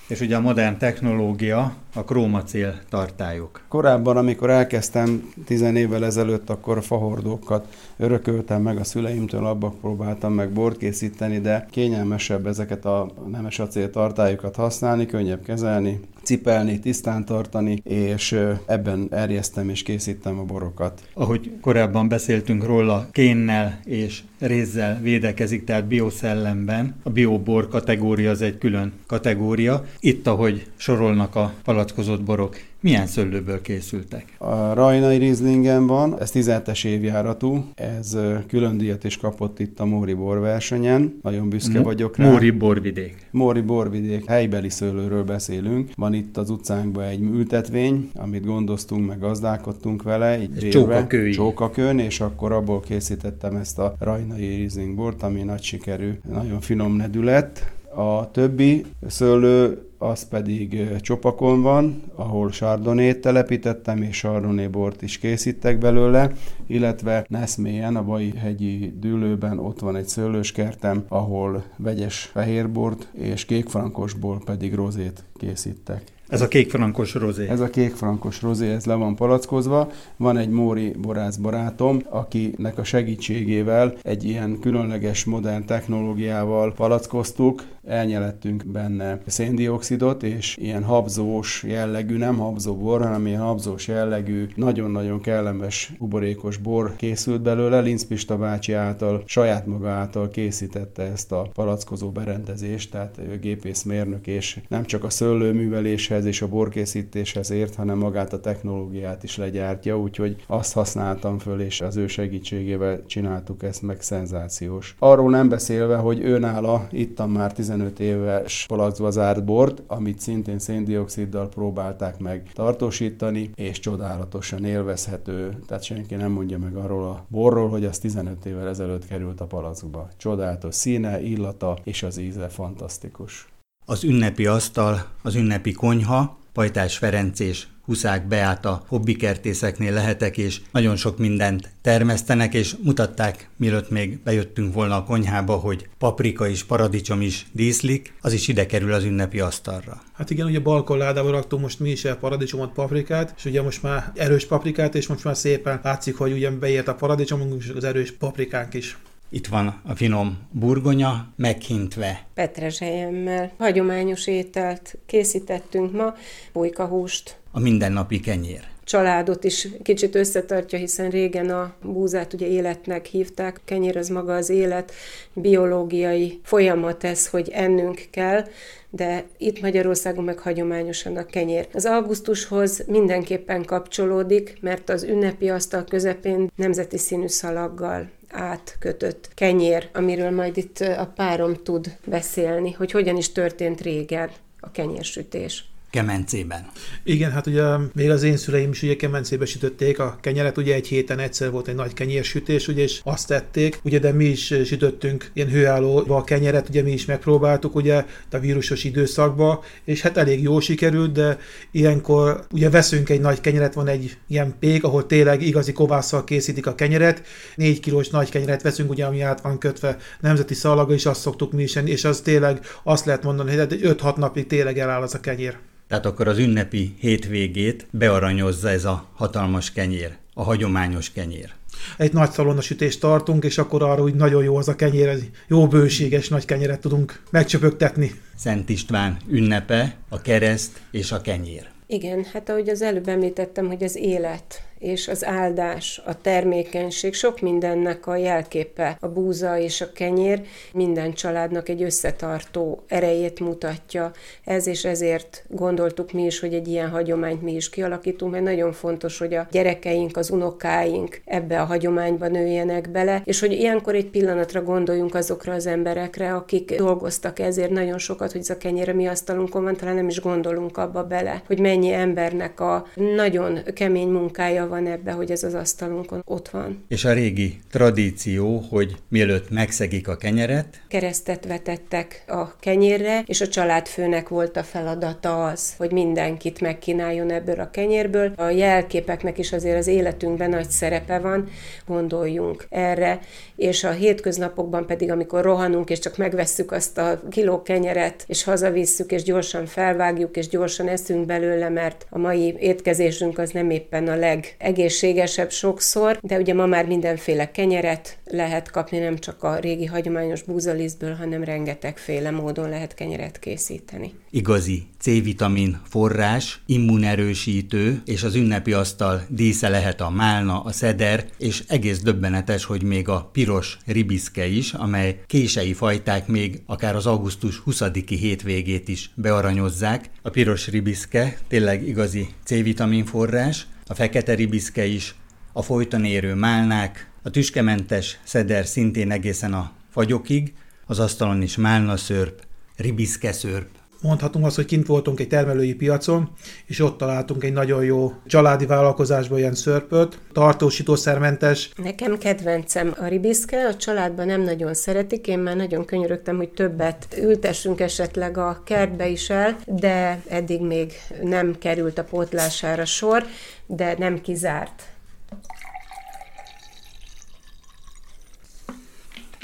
és 0.08 0.20
ugye 0.20 0.36
a 0.36 0.42
modern 0.42 0.78
technológia, 0.78 1.76
a 1.93 2.03
krómacél 2.03 2.79
tartályok. 2.89 3.62
Korábban, 3.67 4.17
amikor 4.17 4.50
elkezdtem 4.50 5.33
tizen 5.45 5.75
évvel 5.75 6.05
ezelőtt, 6.05 6.50
akkor 6.50 6.83
fahordókat 6.83 7.75
örököltem 7.98 8.62
meg 8.62 8.77
a 8.77 8.83
szüleimtől, 8.83 9.45
abba 9.45 9.74
próbáltam 9.81 10.33
meg 10.33 10.51
bort 10.51 10.77
készíteni, 10.77 11.39
de 11.39 11.67
kényelmesebb 11.71 12.48
ezeket 12.48 12.86
a 12.86 13.12
nemes 13.31 13.60
acél 13.60 13.89
tartályokat 13.89 14.55
használni, 14.55 15.05
könnyebb 15.05 15.43
kezelni, 15.43 16.00
cipelni, 16.24 16.79
tisztán 16.79 17.25
tartani, 17.25 17.81
és 17.83 18.39
ebben 18.65 19.07
erjeztem 19.12 19.69
és 19.69 19.83
készítem 19.83 20.39
a 20.39 20.43
borokat. 20.43 21.01
Ahogy 21.13 21.51
korábban 21.62 22.07
beszéltünk 22.07 22.63
róla, 22.63 23.07
kénnel 23.12 23.79
és 23.83 24.24
rézzel 24.39 25.00
védekezik, 25.01 25.63
tehát 25.63 25.86
bioszellemben. 25.86 26.95
A 27.03 27.10
biobor 27.10 27.67
kategória 27.67 28.29
az 28.29 28.41
egy 28.41 28.57
külön 28.57 28.93
kategória. 29.07 29.86
Itt, 30.00 30.27
ahogy 30.27 30.65
sorolnak 30.75 31.36
a 31.36 31.53
palackozott 31.82 32.24
borok, 32.24 32.56
milyen 32.80 33.08
szőlőből 33.08 33.62
készültek? 33.62 34.26
A 34.38 34.74
Rajnai 34.74 35.18
Rizlingen 35.18 35.88
van, 35.88 36.20
ez 36.20 36.32
17-es 36.34 36.86
évjáratú, 36.86 37.66
ez 37.76 38.18
külön 38.48 38.78
díjat 38.78 39.04
is 39.04 39.18
kapott 39.18 39.60
itt 39.60 39.80
a 39.80 39.86
Móri 39.86 40.14
borversenyen, 40.14 41.20
nagyon 41.22 41.50
büszke 41.50 41.74
Mo- 41.74 41.84
vagyok 41.84 42.18
rá. 42.18 42.32
Móri 42.32 42.52
borvidék. 42.52 43.28
Móri 43.32 43.62
borvidék, 43.62 44.26
helybeli 44.26 44.70
szőlőről 44.70 45.24
beszélünk. 45.24 45.90
Van 45.96 46.14
itt 46.14 46.38
az 46.38 46.50
utcánkban 46.50 47.04
egy 47.04 47.22
ültetvény, 47.22 48.10
amit 48.16 48.46
gondoztunk, 48.46 49.08
meg 49.08 49.20
gazdálkodtunk 49.20 50.04
vele, 50.04 50.30
egy 50.30 50.68
csókakői. 50.72 51.32
csókakőn, 51.32 52.00
és 52.00 52.20
akkor 52.20 52.52
abból 52.52 52.80
készítettem 52.80 53.56
ezt 53.56 53.80
a 53.80 53.96
Rajnai 54.00 54.56
Rizling 54.56 54.96
bort, 54.96 55.24
ami 55.24 55.42
nagy 55.42 55.62
sikerű, 55.62 56.12
nagyon 56.32 56.60
finom 56.60 56.96
nedület. 56.96 57.72
A 57.96 58.32
többi 58.32 58.86
szőlő 59.08 59.90
az 60.01 60.27
pedig 60.27 60.98
Csopakon 61.01 61.62
van, 61.62 62.03
ahol 62.15 62.51
sardonét 62.51 63.22
telepítettem, 63.22 64.01
és 64.01 64.17
sardoné 64.17 64.67
bort 64.67 65.01
is 65.01 65.17
készítek 65.17 65.77
belőle, 65.77 66.31
illetve 66.67 67.25
Neszmélyen, 67.27 67.96
a 67.96 68.03
Bai 68.03 68.34
hegyi 68.38 68.93
dűlőben 69.00 69.60
ott 69.60 69.79
van 69.79 69.96
egy 69.96 70.08
szőlőskertem, 70.08 71.05
ahol 71.08 71.63
vegyes 71.77 72.29
fehérbort 72.34 73.08
és 73.13 73.46
kékfrankosból 73.46 74.41
pedig 74.46 74.74
rozét 74.74 75.24
készítek. 75.38 76.03
Ez 76.31 76.41
a 76.41 76.48
kékfrankos 76.48 77.13
rozé. 77.13 77.48
Ez 77.48 77.60
a 77.60 77.70
kékfrankos 77.70 78.41
rozé, 78.41 78.70
ez 78.72 78.86
le 78.86 78.93
van 78.93 79.15
palackozva. 79.15 79.91
Van 80.17 80.38
egy 80.38 80.50
Móri 80.50 80.96
borász 81.01 81.36
barátom, 81.36 82.01
akinek 82.10 82.77
a 82.77 82.84
segítségével 82.84 83.93
egy 84.01 84.24
ilyen 84.24 84.60
különleges 84.60 85.25
modern 85.25 85.65
technológiával 85.65 86.74
palackoztuk, 86.74 87.63
elnyelettünk 87.88 88.66
benne 88.66 89.20
széndiokszidot, 89.26 90.24
és 90.24 90.58
ilyen 90.58 90.84
habzós 90.84 91.64
jellegű, 91.68 92.18
nem 92.18 92.38
habzó 92.38 92.76
bor, 92.76 93.02
hanem 93.02 93.28
ilyen 93.28 93.42
habzós 93.42 93.88
jellegű, 93.88 94.48
nagyon-nagyon 94.56 95.22
kellemes, 95.22 95.94
buborékos 96.00 96.58
bor 96.58 96.96
készült 96.96 97.42
belőle. 97.42 97.80
Linz 97.80 98.08
Pista 98.08 98.38
bácsi 98.38 98.74
által, 98.74 99.24
saját 99.26 99.66
maga 99.66 99.90
által 99.90 100.30
készítette 100.30 101.04
ezt 101.04 101.32
a 101.32 101.50
palackozó 101.54 102.10
berendezést, 102.10 102.92
tehát 102.92 103.18
ő 103.18 103.40
gépészmérnök, 103.40 104.28
és 104.28 104.60
nem 104.68 104.86
csak 104.86 105.04
a 105.04 105.10
szőlőműveléshez 105.10 106.26
és 106.26 106.42
a 106.42 106.48
borkészítéshez 106.48 107.52
ért, 107.52 107.76
hanem 107.76 107.98
magát 107.98 108.34
a 108.34 108.40
technológiát 108.40 109.24
is 109.24 109.38
legyártja, 109.38 110.00
úgyhogy 110.00 110.36
azt 110.48 110.74
használtam 110.74 111.40
föl, 111.40 111.62
és 111.62 111.82
az 111.82 111.96
ő 111.96 112.08
segítségével 112.08 113.06
csináltuk 113.06 113.64
ezt 113.64 113.82
meg 113.82 114.02
szenzációs. 114.02 114.96
Arról 115.00 115.30
nem 115.30 115.50
beszélve, 115.50 115.96
hogy 115.96 116.20
ő 116.20 116.38
nála 116.38 116.88
ittam 116.92 117.32
már 117.32 117.54
10 117.54 117.70
15 117.72 118.00
éves 118.00 118.66
palacba 118.68 119.12
zárt 119.12 119.46
bort, 119.46 119.84
amit 119.88 120.20
szintén 120.20 120.60
széndioksziddal 120.60 121.50
próbálták 121.50 122.20
meg 122.20 122.50
tartósítani, 122.54 123.51
és 123.56 123.80
csodálatosan 123.80 124.66
élvezhető. 124.66 125.60
Tehát 125.68 125.84
senki 125.84 126.16
nem 126.16 126.32
mondja 126.32 126.58
meg 126.58 126.75
arról 126.75 127.04
a 127.04 127.25
borról, 127.28 127.70
hogy 127.70 127.86
az 127.86 128.00
15 128.00 128.46
évvel 128.46 128.68
ezelőtt 128.68 129.08
került 129.08 129.42
a 129.42 129.46
palacba. 129.46 130.08
Csodálatos 130.18 130.75
színe, 130.75 131.22
illata 131.22 131.78
és 131.84 132.04
az 132.04 132.18
íze 132.18 132.48
fantasztikus. 132.48 133.48
Az 133.86 134.04
ünnepi 134.04 134.46
asztal, 134.46 135.06
az 135.22 135.36
ünnepi 135.36 135.72
konyha, 135.72 136.38
Pajtás 136.54 136.98
Ferenc 136.98 137.40
és 137.40 137.68
Huszák 137.91 138.27
Beáta 138.27 138.83
hobbikertészeknél 138.88 139.93
lehetek, 139.93 140.38
és 140.38 140.62
nagyon 140.71 140.95
sok 140.95 141.17
mindent 141.17 141.69
termesztenek, 141.81 142.53
és 142.53 142.75
mutatták, 142.83 143.50
mielőtt 143.57 143.89
még 143.89 144.19
bejöttünk 144.24 144.74
volna 144.74 144.95
a 144.95 145.03
konyhába, 145.03 145.55
hogy 145.55 145.88
paprika 145.98 146.50
és 146.50 146.63
paradicsom 146.63 147.21
is 147.21 147.45
díszlik, 147.51 148.13
az 148.21 148.33
is 148.33 148.48
ide 148.48 148.65
kerül 148.65 148.93
az 148.93 149.03
ünnepi 149.03 149.39
asztalra. 149.39 150.01
Hát 150.13 150.29
igen, 150.29 150.45
ugye 150.45 150.60
balkonládába 150.60 151.31
raktunk 151.31 151.62
most 151.62 151.79
mi 151.79 151.89
is 151.89 152.05
el 152.05 152.15
paradicsomot, 152.15 152.74
paprikát, 152.74 153.33
és 153.38 153.45
ugye 153.45 153.62
most 153.62 153.83
már 153.83 154.12
erős 154.15 154.45
paprikát, 154.45 154.95
és 154.95 155.07
most 155.07 155.24
már 155.24 155.38
szépen 155.38 155.79
látszik, 155.83 156.15
hogy 156.15 156.31
ugye 156.31 156.51
beért 156.51 156.88
a 156.88 156.95
paradicsomunk, 156.95 157.63
és 157.63 157.71
az 157.75 157.83
erős 157.83 158.12
paprikánk 158.12 158.74
is. 158.74 158.98
Itt 159.29 159.48
van 159.48 159.81
a 159.83 159.95
finom 159.95 160.38
burgonya, 160.51 161.27
meghintve. 161.36 162.25
Petrezselyemmel. 162.33 163.51
Hagyományos 163.57 164.27
ételt 164.27 164.98
készítettünk 165.05 165.91
ma, 165.91 166.15
bujkahúst. 166.53 167.40
A 167.51 167.60
mindennapi 167.60 168.20
kenyér 168.20 168.72
családot 168.91 169.43
is 169.43 169.67
kicsit 169.84 170.15
összetartja, 170.15 170.79
hiszen 170.79 171.10
régen 171.10 171.50
a 171.50 171.74
búzát 171.81 172.34
ugye 172.34 172.48
életnek 172.48 173.05
hívták, 173.05 173.62
kenyér 173.65 173.98
az 173.98 174.08
maga 174.08 174.36
az 174.36 174.50
élet, 174.50 174.93
biológiai 175.34 176.39
folyamat 176.43 177.03
ez, 177.03 177.27
hogy 177.27 177.50
ennünk 177.50 178.01
kell, 178.10 178.48
de 178.89 179.25
itt 179.38 179.62
Magyarországon 179.62 180.24
meg 180.24 180.39
hagyományosan 180.39 181.17
a 181.17 181.25
kenyér. 181.25 181.67
Az 181.74 181.86
augusztushoz 181.86 182.84
mindenképpen 182.88 183.65
kapcsolódik, 183.65 184.58
mert 184.62 184.89
az 184.89 185.03
ünnepi 185.03 185.50
asztal 185.50 185.84
közepén 185.84 186.51
nemzeti 186.55 186.98
színű 186.98 187.27
szalaggal 187.27 188.10
átkötött 188.29 189.29
kenyér, 189.34 189.89
amiről 189.93 190.31
majd 190.31 190.58
itt 190.58 190.79
a 190.79 191.12
párom 191.15 191.53
tud 191.63 191.98
beszélni, 192.05 192.72
hogy 192.72 192.91
hogyan 192.91 193.17
is 193.17 193.31
történt 193.31 193.81
régen 193.81 194.29
a 194.60 194.72
kenyérsütés. 194.72 195.71
Kemencében. 195.91 196.65
Igen, 197.03 197.31
hát 197.31 197.48
ugye 197.48 197.63
még 197.93 198.10
az 198.10 198.24
én 198.24 198.38
szüleim 198.38 198.71
is 198.71 198.83
ugye 198.83 198.95
kemencébe 198.95 199.45
sütötték 199.45 200.00
a 200.00 200.17
kenyeret, 200.21 200.57
ugye 200.57 200.74
egy 200.74 200.88
héten 200.88 201.19
egyszer 201.19 201.51
volt 201.51 201.67
egy 201.67 201.75
nagy 201.75 201.93
kenyérsütés, 201.93 202.67
ugye, 202.67 202.81
és 202.81 203.00
azt 203.03 203.27
tették, 203.27 203.79
ugye, 203.83 204.00
de 204.00 204.12
mi 204.12 204.25
is 204.25 204.45
sütöttünk 204.65 205.31
ilyen 205.33 205.50
hőállóba 205.50 206.15
a 206.15 206.24
kenyeret, 206.24 206.69
ugye 206.69 206.81
mi 206.81 206.91
is 206.91 207.05
megpróbáltuk, 207.05 207.75
ugye, 207.75 208.05
a 208.31 208.39
vírusos 208.39 208.83
időszakba, 208.83 209.63
és 209.83 210.01
hát 210.01 210.17
elég 210.17 210.41
jó 210.41 210.60
sikerült, 210.60 211.12
de 211.12 211.38
ilyenkor 211.71 212.45
ugye 212.51 212.69
veszünk 212.69 213.10
egy 213.10 213.21
nagy 213.21 213.41
kenyeret, 213.41 213.74
van 213.74 213.88
egy 213.88 214.17
ilyen 214.27 214.55
pék, 214.60 214.83
ahol 214.83 215.05
tényleg 215.05 215.41
igazi 215.41 215.71
kovásszal 215.71 216.24
készítik 216.24 216.67
a 216.67 216.75
kenyeret, 216.75 217.21
négy 217.55 217.79
kilós 217.79 218.10
nagy 218.10 218.29
kenyeret 218.29 218.62
veszünk, 218.62 218.89
ugye, 218.89 219.05
ami 219.05 219.21
át 219.21 219.41
van 219.41 219.57
kötve 219.57 219.98
nemzeti 220.19 220.53
szalaga, 220.53 220.93
és 220.93 221.05
azt 221.05 221.21
szoktuk 221.21 221.51
mi 221.51 221.63
is, 221.63 221.75
és 221.75 222.03
az 222.03 222.21
tényleg 222.21 222.60
azt 222.83 223.05
lehet 223.05 223.24
mondani, 223.24 223.55
hogy 223.55 223.79
5-6 223.83 224.15
napig 224.15 224.48
tényleg 224.48 224.79
eláll 224.79 225.01
az 225.01 225.13
a 225.13 225.19
kenyér. 225.19 225.57
Tehát 225.91 226.05
akkor 226.05 226.27
az 226.27 226.38
ünnepi 226.38 226.95
hétvégét 227.00 227.88
bearanyozza 227.89 228.69
ez 228.69 228.86
a 228.86 229.07
hatalmas 229.13 229.71
kenyér, 229.71 230.17
a 230.33 230.43
hagyományos 230.43 231.12
kenyér. 231.12 231.53
Egy 231.98 232.13
nagy 232.13 232.31
szalonnasütést 232.31 233.00
tartunk, 233.00 233.43
és 233.43 233.57
akkor 233.57 233.83
arra 233.83 234.01
úgy 234.01 234.13
nagyon 234.13 234.43
jó 234.43 234.55
az 234.55 234.67
a 234.67 234.75
kenyér, 234.75 235.07
egy 235.07 235.29
jó 235.48 235.67
bőséges 235.67 236.29
nagy 236.29 236.45
kenyeret 236.45 236.79
tudunk 236.79 237.21
megcsöpögtetni. 237.29 238.12
Szent 238.36 238.69
István 238.69 239.17
ünnepe, 239.29 239.95
a 240.10 240.21
kereszt 240.21 240.81
és 240.91 241.12
a 241.12 241.21
kenyér. 241.21 241.69
Igen, 241.88 242.25
hát 242.33 242.50
ahogy 242.50 242.69
az 242.69 242.81
előbb 242.81 243.07
említettem, 243.07 243.67
hogy 243.67 243.83
az 243.83 243.95
élet 243.95 244.63
és 244.82 245.08
az 245.08 245.26
áldás, 245.26 246.02
a 246.06 246.22
termékenység, 246.22 247.14
sok 247.14 247.40
mindennek 247.40 248.08
a 248.08 248.16
jelképe, 248.16 248.98
a 249.00 249.08
búza 249.08 249.58
és 249.58 249.82
a 249.82 249.92
kenyér 249.92 250.42
minden 250.74 251.14
családnak 251.14 251.70
egy 251.70 251.84
összetartó 251.84 252.84
erejét 252.88 253.40
mutatja. 253.40 254.12
Ez 254.44 254.68
és 254.68 254.86
ezért 254.86 255.44
gondoltuk 255.48 256.12
mi 256.12 256.26
is, 256.26 256.40
hogy 256.40 256.54
egy 256.54 256.68
ilyen 256.68 256.90
hagyományt 256.90 257.42
mi 257.42 257.56
is 257.56 257.70
kialakítunk, 257.70 258.32
mert 258.32 258.44
nagyon 258.44 258.72
fontos, 258.72 259.18
hogy 259.18 259.34
a 259.34 259.48
gyerekeink, 259.52 260.18
az 260.18 260.30
unokáink 260.30 261.22
ebbe 261.26 261.62
a 261.62 261.66
hagyományba 261.66 262.28
nőjenek 262.28 262.92
bele, 262.92 263.22
és 263.26 263.40
hogy 263.40 263.52
ilyenkor 263.52 263.96
egy 263.96 264.10
pillanatra 264.10 264.64
gondoljunk 264.64 265.16
azokra 265.16 265.54
az 265.54 265.68
emberekre, 265.68 266.34
akik 266.34 266.76
dolgoztak 266.76 267.40
ezért 267.40 267.72
nagyon 267.72 267.98
sokat, 267.98 268.32
hogy 268.32 268.42
ez 268.42 268.50
a 268.50 268.58
kenyére 268.58 268.94
mi 268.94 269.08
asztalunkon 269.08 269.64
van, 269.64 269.76
talán 269.76 269.96
nem 269.96 270.08
is 270.08 270.22
gondolunk 270.22 270.78
abba 270.78 271.04
bele, 271.04 271.44
hogy 271.48 271.60
mennyi 271.60 271.94
embernek 271.94 272.60
a 272.60 272.86
nagyon 273.16 273.60
kemény 273.74 274.10
munkája 274.10 274.70
van 274.72 274.88
ebbe, 274.88 275.12
hogy 275.12 275.32
ez 275.32 275.44
az 275.44 275.54
asztalunkon 275.54 276.22
ott 276.25 276.50
van. 276.50 276.86
És 276.88 277.06
a 277.06 277.13
régi 277.13 277.60
tradíció, 277.72 278.58
hogy 278.70 278.96
mielőtt 279.08 279.50
megszegik 279.50 280.08
a 280.08 280.18
kenyeret, 280.18 280.82
keresztet 280.88 281.46
vetettek 281.46 282.24
a 282.28 282.56
kenyérre, 282.60 283.24
és 283.26 283.41
a 283.41 283.48
családfőnek 283.48 284.30
volt 284.30 284.58
a 284.58 284.63
feladata 284.63 285.45
az, 285.45 285.74
hogy 285.78 285.91
mindenkit 285.91 286.62
megkínáljon 286.62 287.32
ebből 287.32 287.60
a 287.60 287.69
kenyérből. 287.69 288.34
A 288.36 288.50
jelképeknek 288.50 289.38
is 289.38 289.52
azért 289.52 289.78
az 289.78 289.88
életünkben 289.88 290.50
nagy 290.50 290.69
szerepe 290.69 291.19
van, 291.19 291.50
gondoljunk 291.86 292.65
erre, 292.69 293.19
és 293.56 293.84
a 293.84 293.91
hétköznapokban 293.91 294.86
pedig, 294.86 295.12
amikor 295.12 295.43
rohanunk, 295.43 295.89
és 295.89 296.00
csak 296.00 296.17
megvesszük 296.17 296.72
azt 296.72 296.98
a 296.98 297.22
kiló 297.30 297.62
kenyeret, 297.62 298.24
és 298.28 298.43
hazavisszük, 298.43 299.12
és 299.12 299.24
gyorsan 299.24 299.65
felvágjuk, 299.65 300.38
és 300.38 300.48
gyorsan 300.48 300.88
eszünk 300.88 301.26
belőle, 301.26 301.69
mert 301.69 302.06
a 302.10 302.17
mai 302.17 302.56
étkezésünk 302.60 303.38
az 303.38 303.52
nem 303.52 303.69
éppen 303.69 304.08
a 304.08 304.15
legegészségesebb 304.62 305.52
sokszor, 305.52 306.19
de 306.21 306.38
ugye 306.38 306.54
ma 306.54 306.65
már 306.65 306.86
mindenféle 306.86 307.52
kenyeret 307.52 308.17
lehet 308.26 308.71
kapni, 308.71 308.97
nem 308.97 309.17
csak 309.17 309.43
a 309.43 309.60
régi 309.60 309.86
hagyományos 309.86 310.43
búzalisztből, 310.43 311.13
hanem 311.13 311.43
rengetegféle 311.43 312.32
módon 312.32 312.69
lehet 312.69 312.93
kenyeret 312.93 313.39
készíteni. 313.39 314.13
Igazi 314.30 314.84
C-vitamin 315.00 315.82
forrás, 315.89 316.62
immunerősítő, 316.65 318.02
és 318.06 318.24
az 318.24 318.36
ünnepi 318.36 318.74
asztal 318.74 319.26
dísze 319.30 319.69
lehet 319.69 320.02
a 320.02 320.10
málna, 320.10 320.63
a 320.63 320.71
szeder, 320.71 321.26
és 321.38 321.63
egész 321.67 322.02
döbbenetes, 322.02 322.65
hogy 322.65 322.84
még 322.84 323.08
a 323.08 323.30
piros 323.32 323.78
ribiszke 323.86 324.45
is, 324.47 324.74
amely 324.74 325.19
kései 325.28 325.74
fajták 325.74 326.28
még 326.28 326.62
akár 326.65 326.95
az 326.95 327.06
augusztus 327.06 327.62
20-i 327.65 328.17
hétvégét 328.19 328.88
is 328.88 329.10
bearanyozzák. 329.15 330.10
A 330.21 330.30
piros 330.30 330.67
ribiszke 330.67 331.38
tényleg 331.47 331.88
igazi 331.88 332.28
C-vitamin 332.43 333.06
forrás, 333.06 333.67
a 333.91 333.93
fekete 333.93 334.34
ribiszke 334.34 334.86
is, 334.86 335.15
a 335.54 335.62
folyton 335.62 336.06
érő 336.06 336.34
málnák, 336.34 337.12
a 337.23 337.30
tüskementes 337.30 338.19
szeder 338.23 338.65
szintén 338.65 339.12
egészen 339.12 339.54
a 339.54 339.71
fagyokig, 339.89 340.54
az 340.86 340.99
asztalon 340.99 341.41
is 341.41 341.56
málna 341.56 341.97
szörp, 341.97 342.41
ribiszke 342.75 343.32
szörp, 343.32 343.69
mondhatunk 344.02 344.46
azt, 344.46 344.56
hogy 344.56 344.66
kint 344.66 344.88
voltunk 344.88 345.20
egy 345.20 345.28
termelői 345.28 345.74
piacon, 345.74 346.30
és 346.66 346.80
ott 346.80 346.98
találtunk 346.98 347.44
egy 347.44 347.54
nagyon 347.54 347.84
jó 347.84 348.14
családi 348.26 348.66
vállalkozásban 348.66 349.38
ilyen 349.38 349.56
szörpöt, 349.56 350.20
tartósítószermentes. 350.32 351.70
Nekem 351.76 352.18
kedvencem 352.18 352.94
a 353.00 353.06
ribiszke, 353.06 353.68
a 353.68 353.76
családban 353.76 354.26
nem 354.26 354.42
nagyon 354.42 354.74
szeretik, 354.74 355.28
én 355.28 355.40
már 355.40 355.56
nagyon 355.56 355.86
könyörögtem, 355.86 356.38
hogy 356.38 356.50
többet 356.50 357.08
ültessünk 357.22 357.80
esetleg 357.80 358.38
a 358.38 358.62
kertbe 358.66 359.08
is 359.08 359.30
el, 359.30 359.58
de 359.66 360.22
eddig 360.28 360.62
még 360.62 360.94
nem 361.24 361.56
került 361.60 361.98
a 361.98 362.04
pótlására 362.04 362.86
sor, 362.86 363.26
de 363.66 363.96
nem 363.98 364.22
kizárt. 364.22 364.84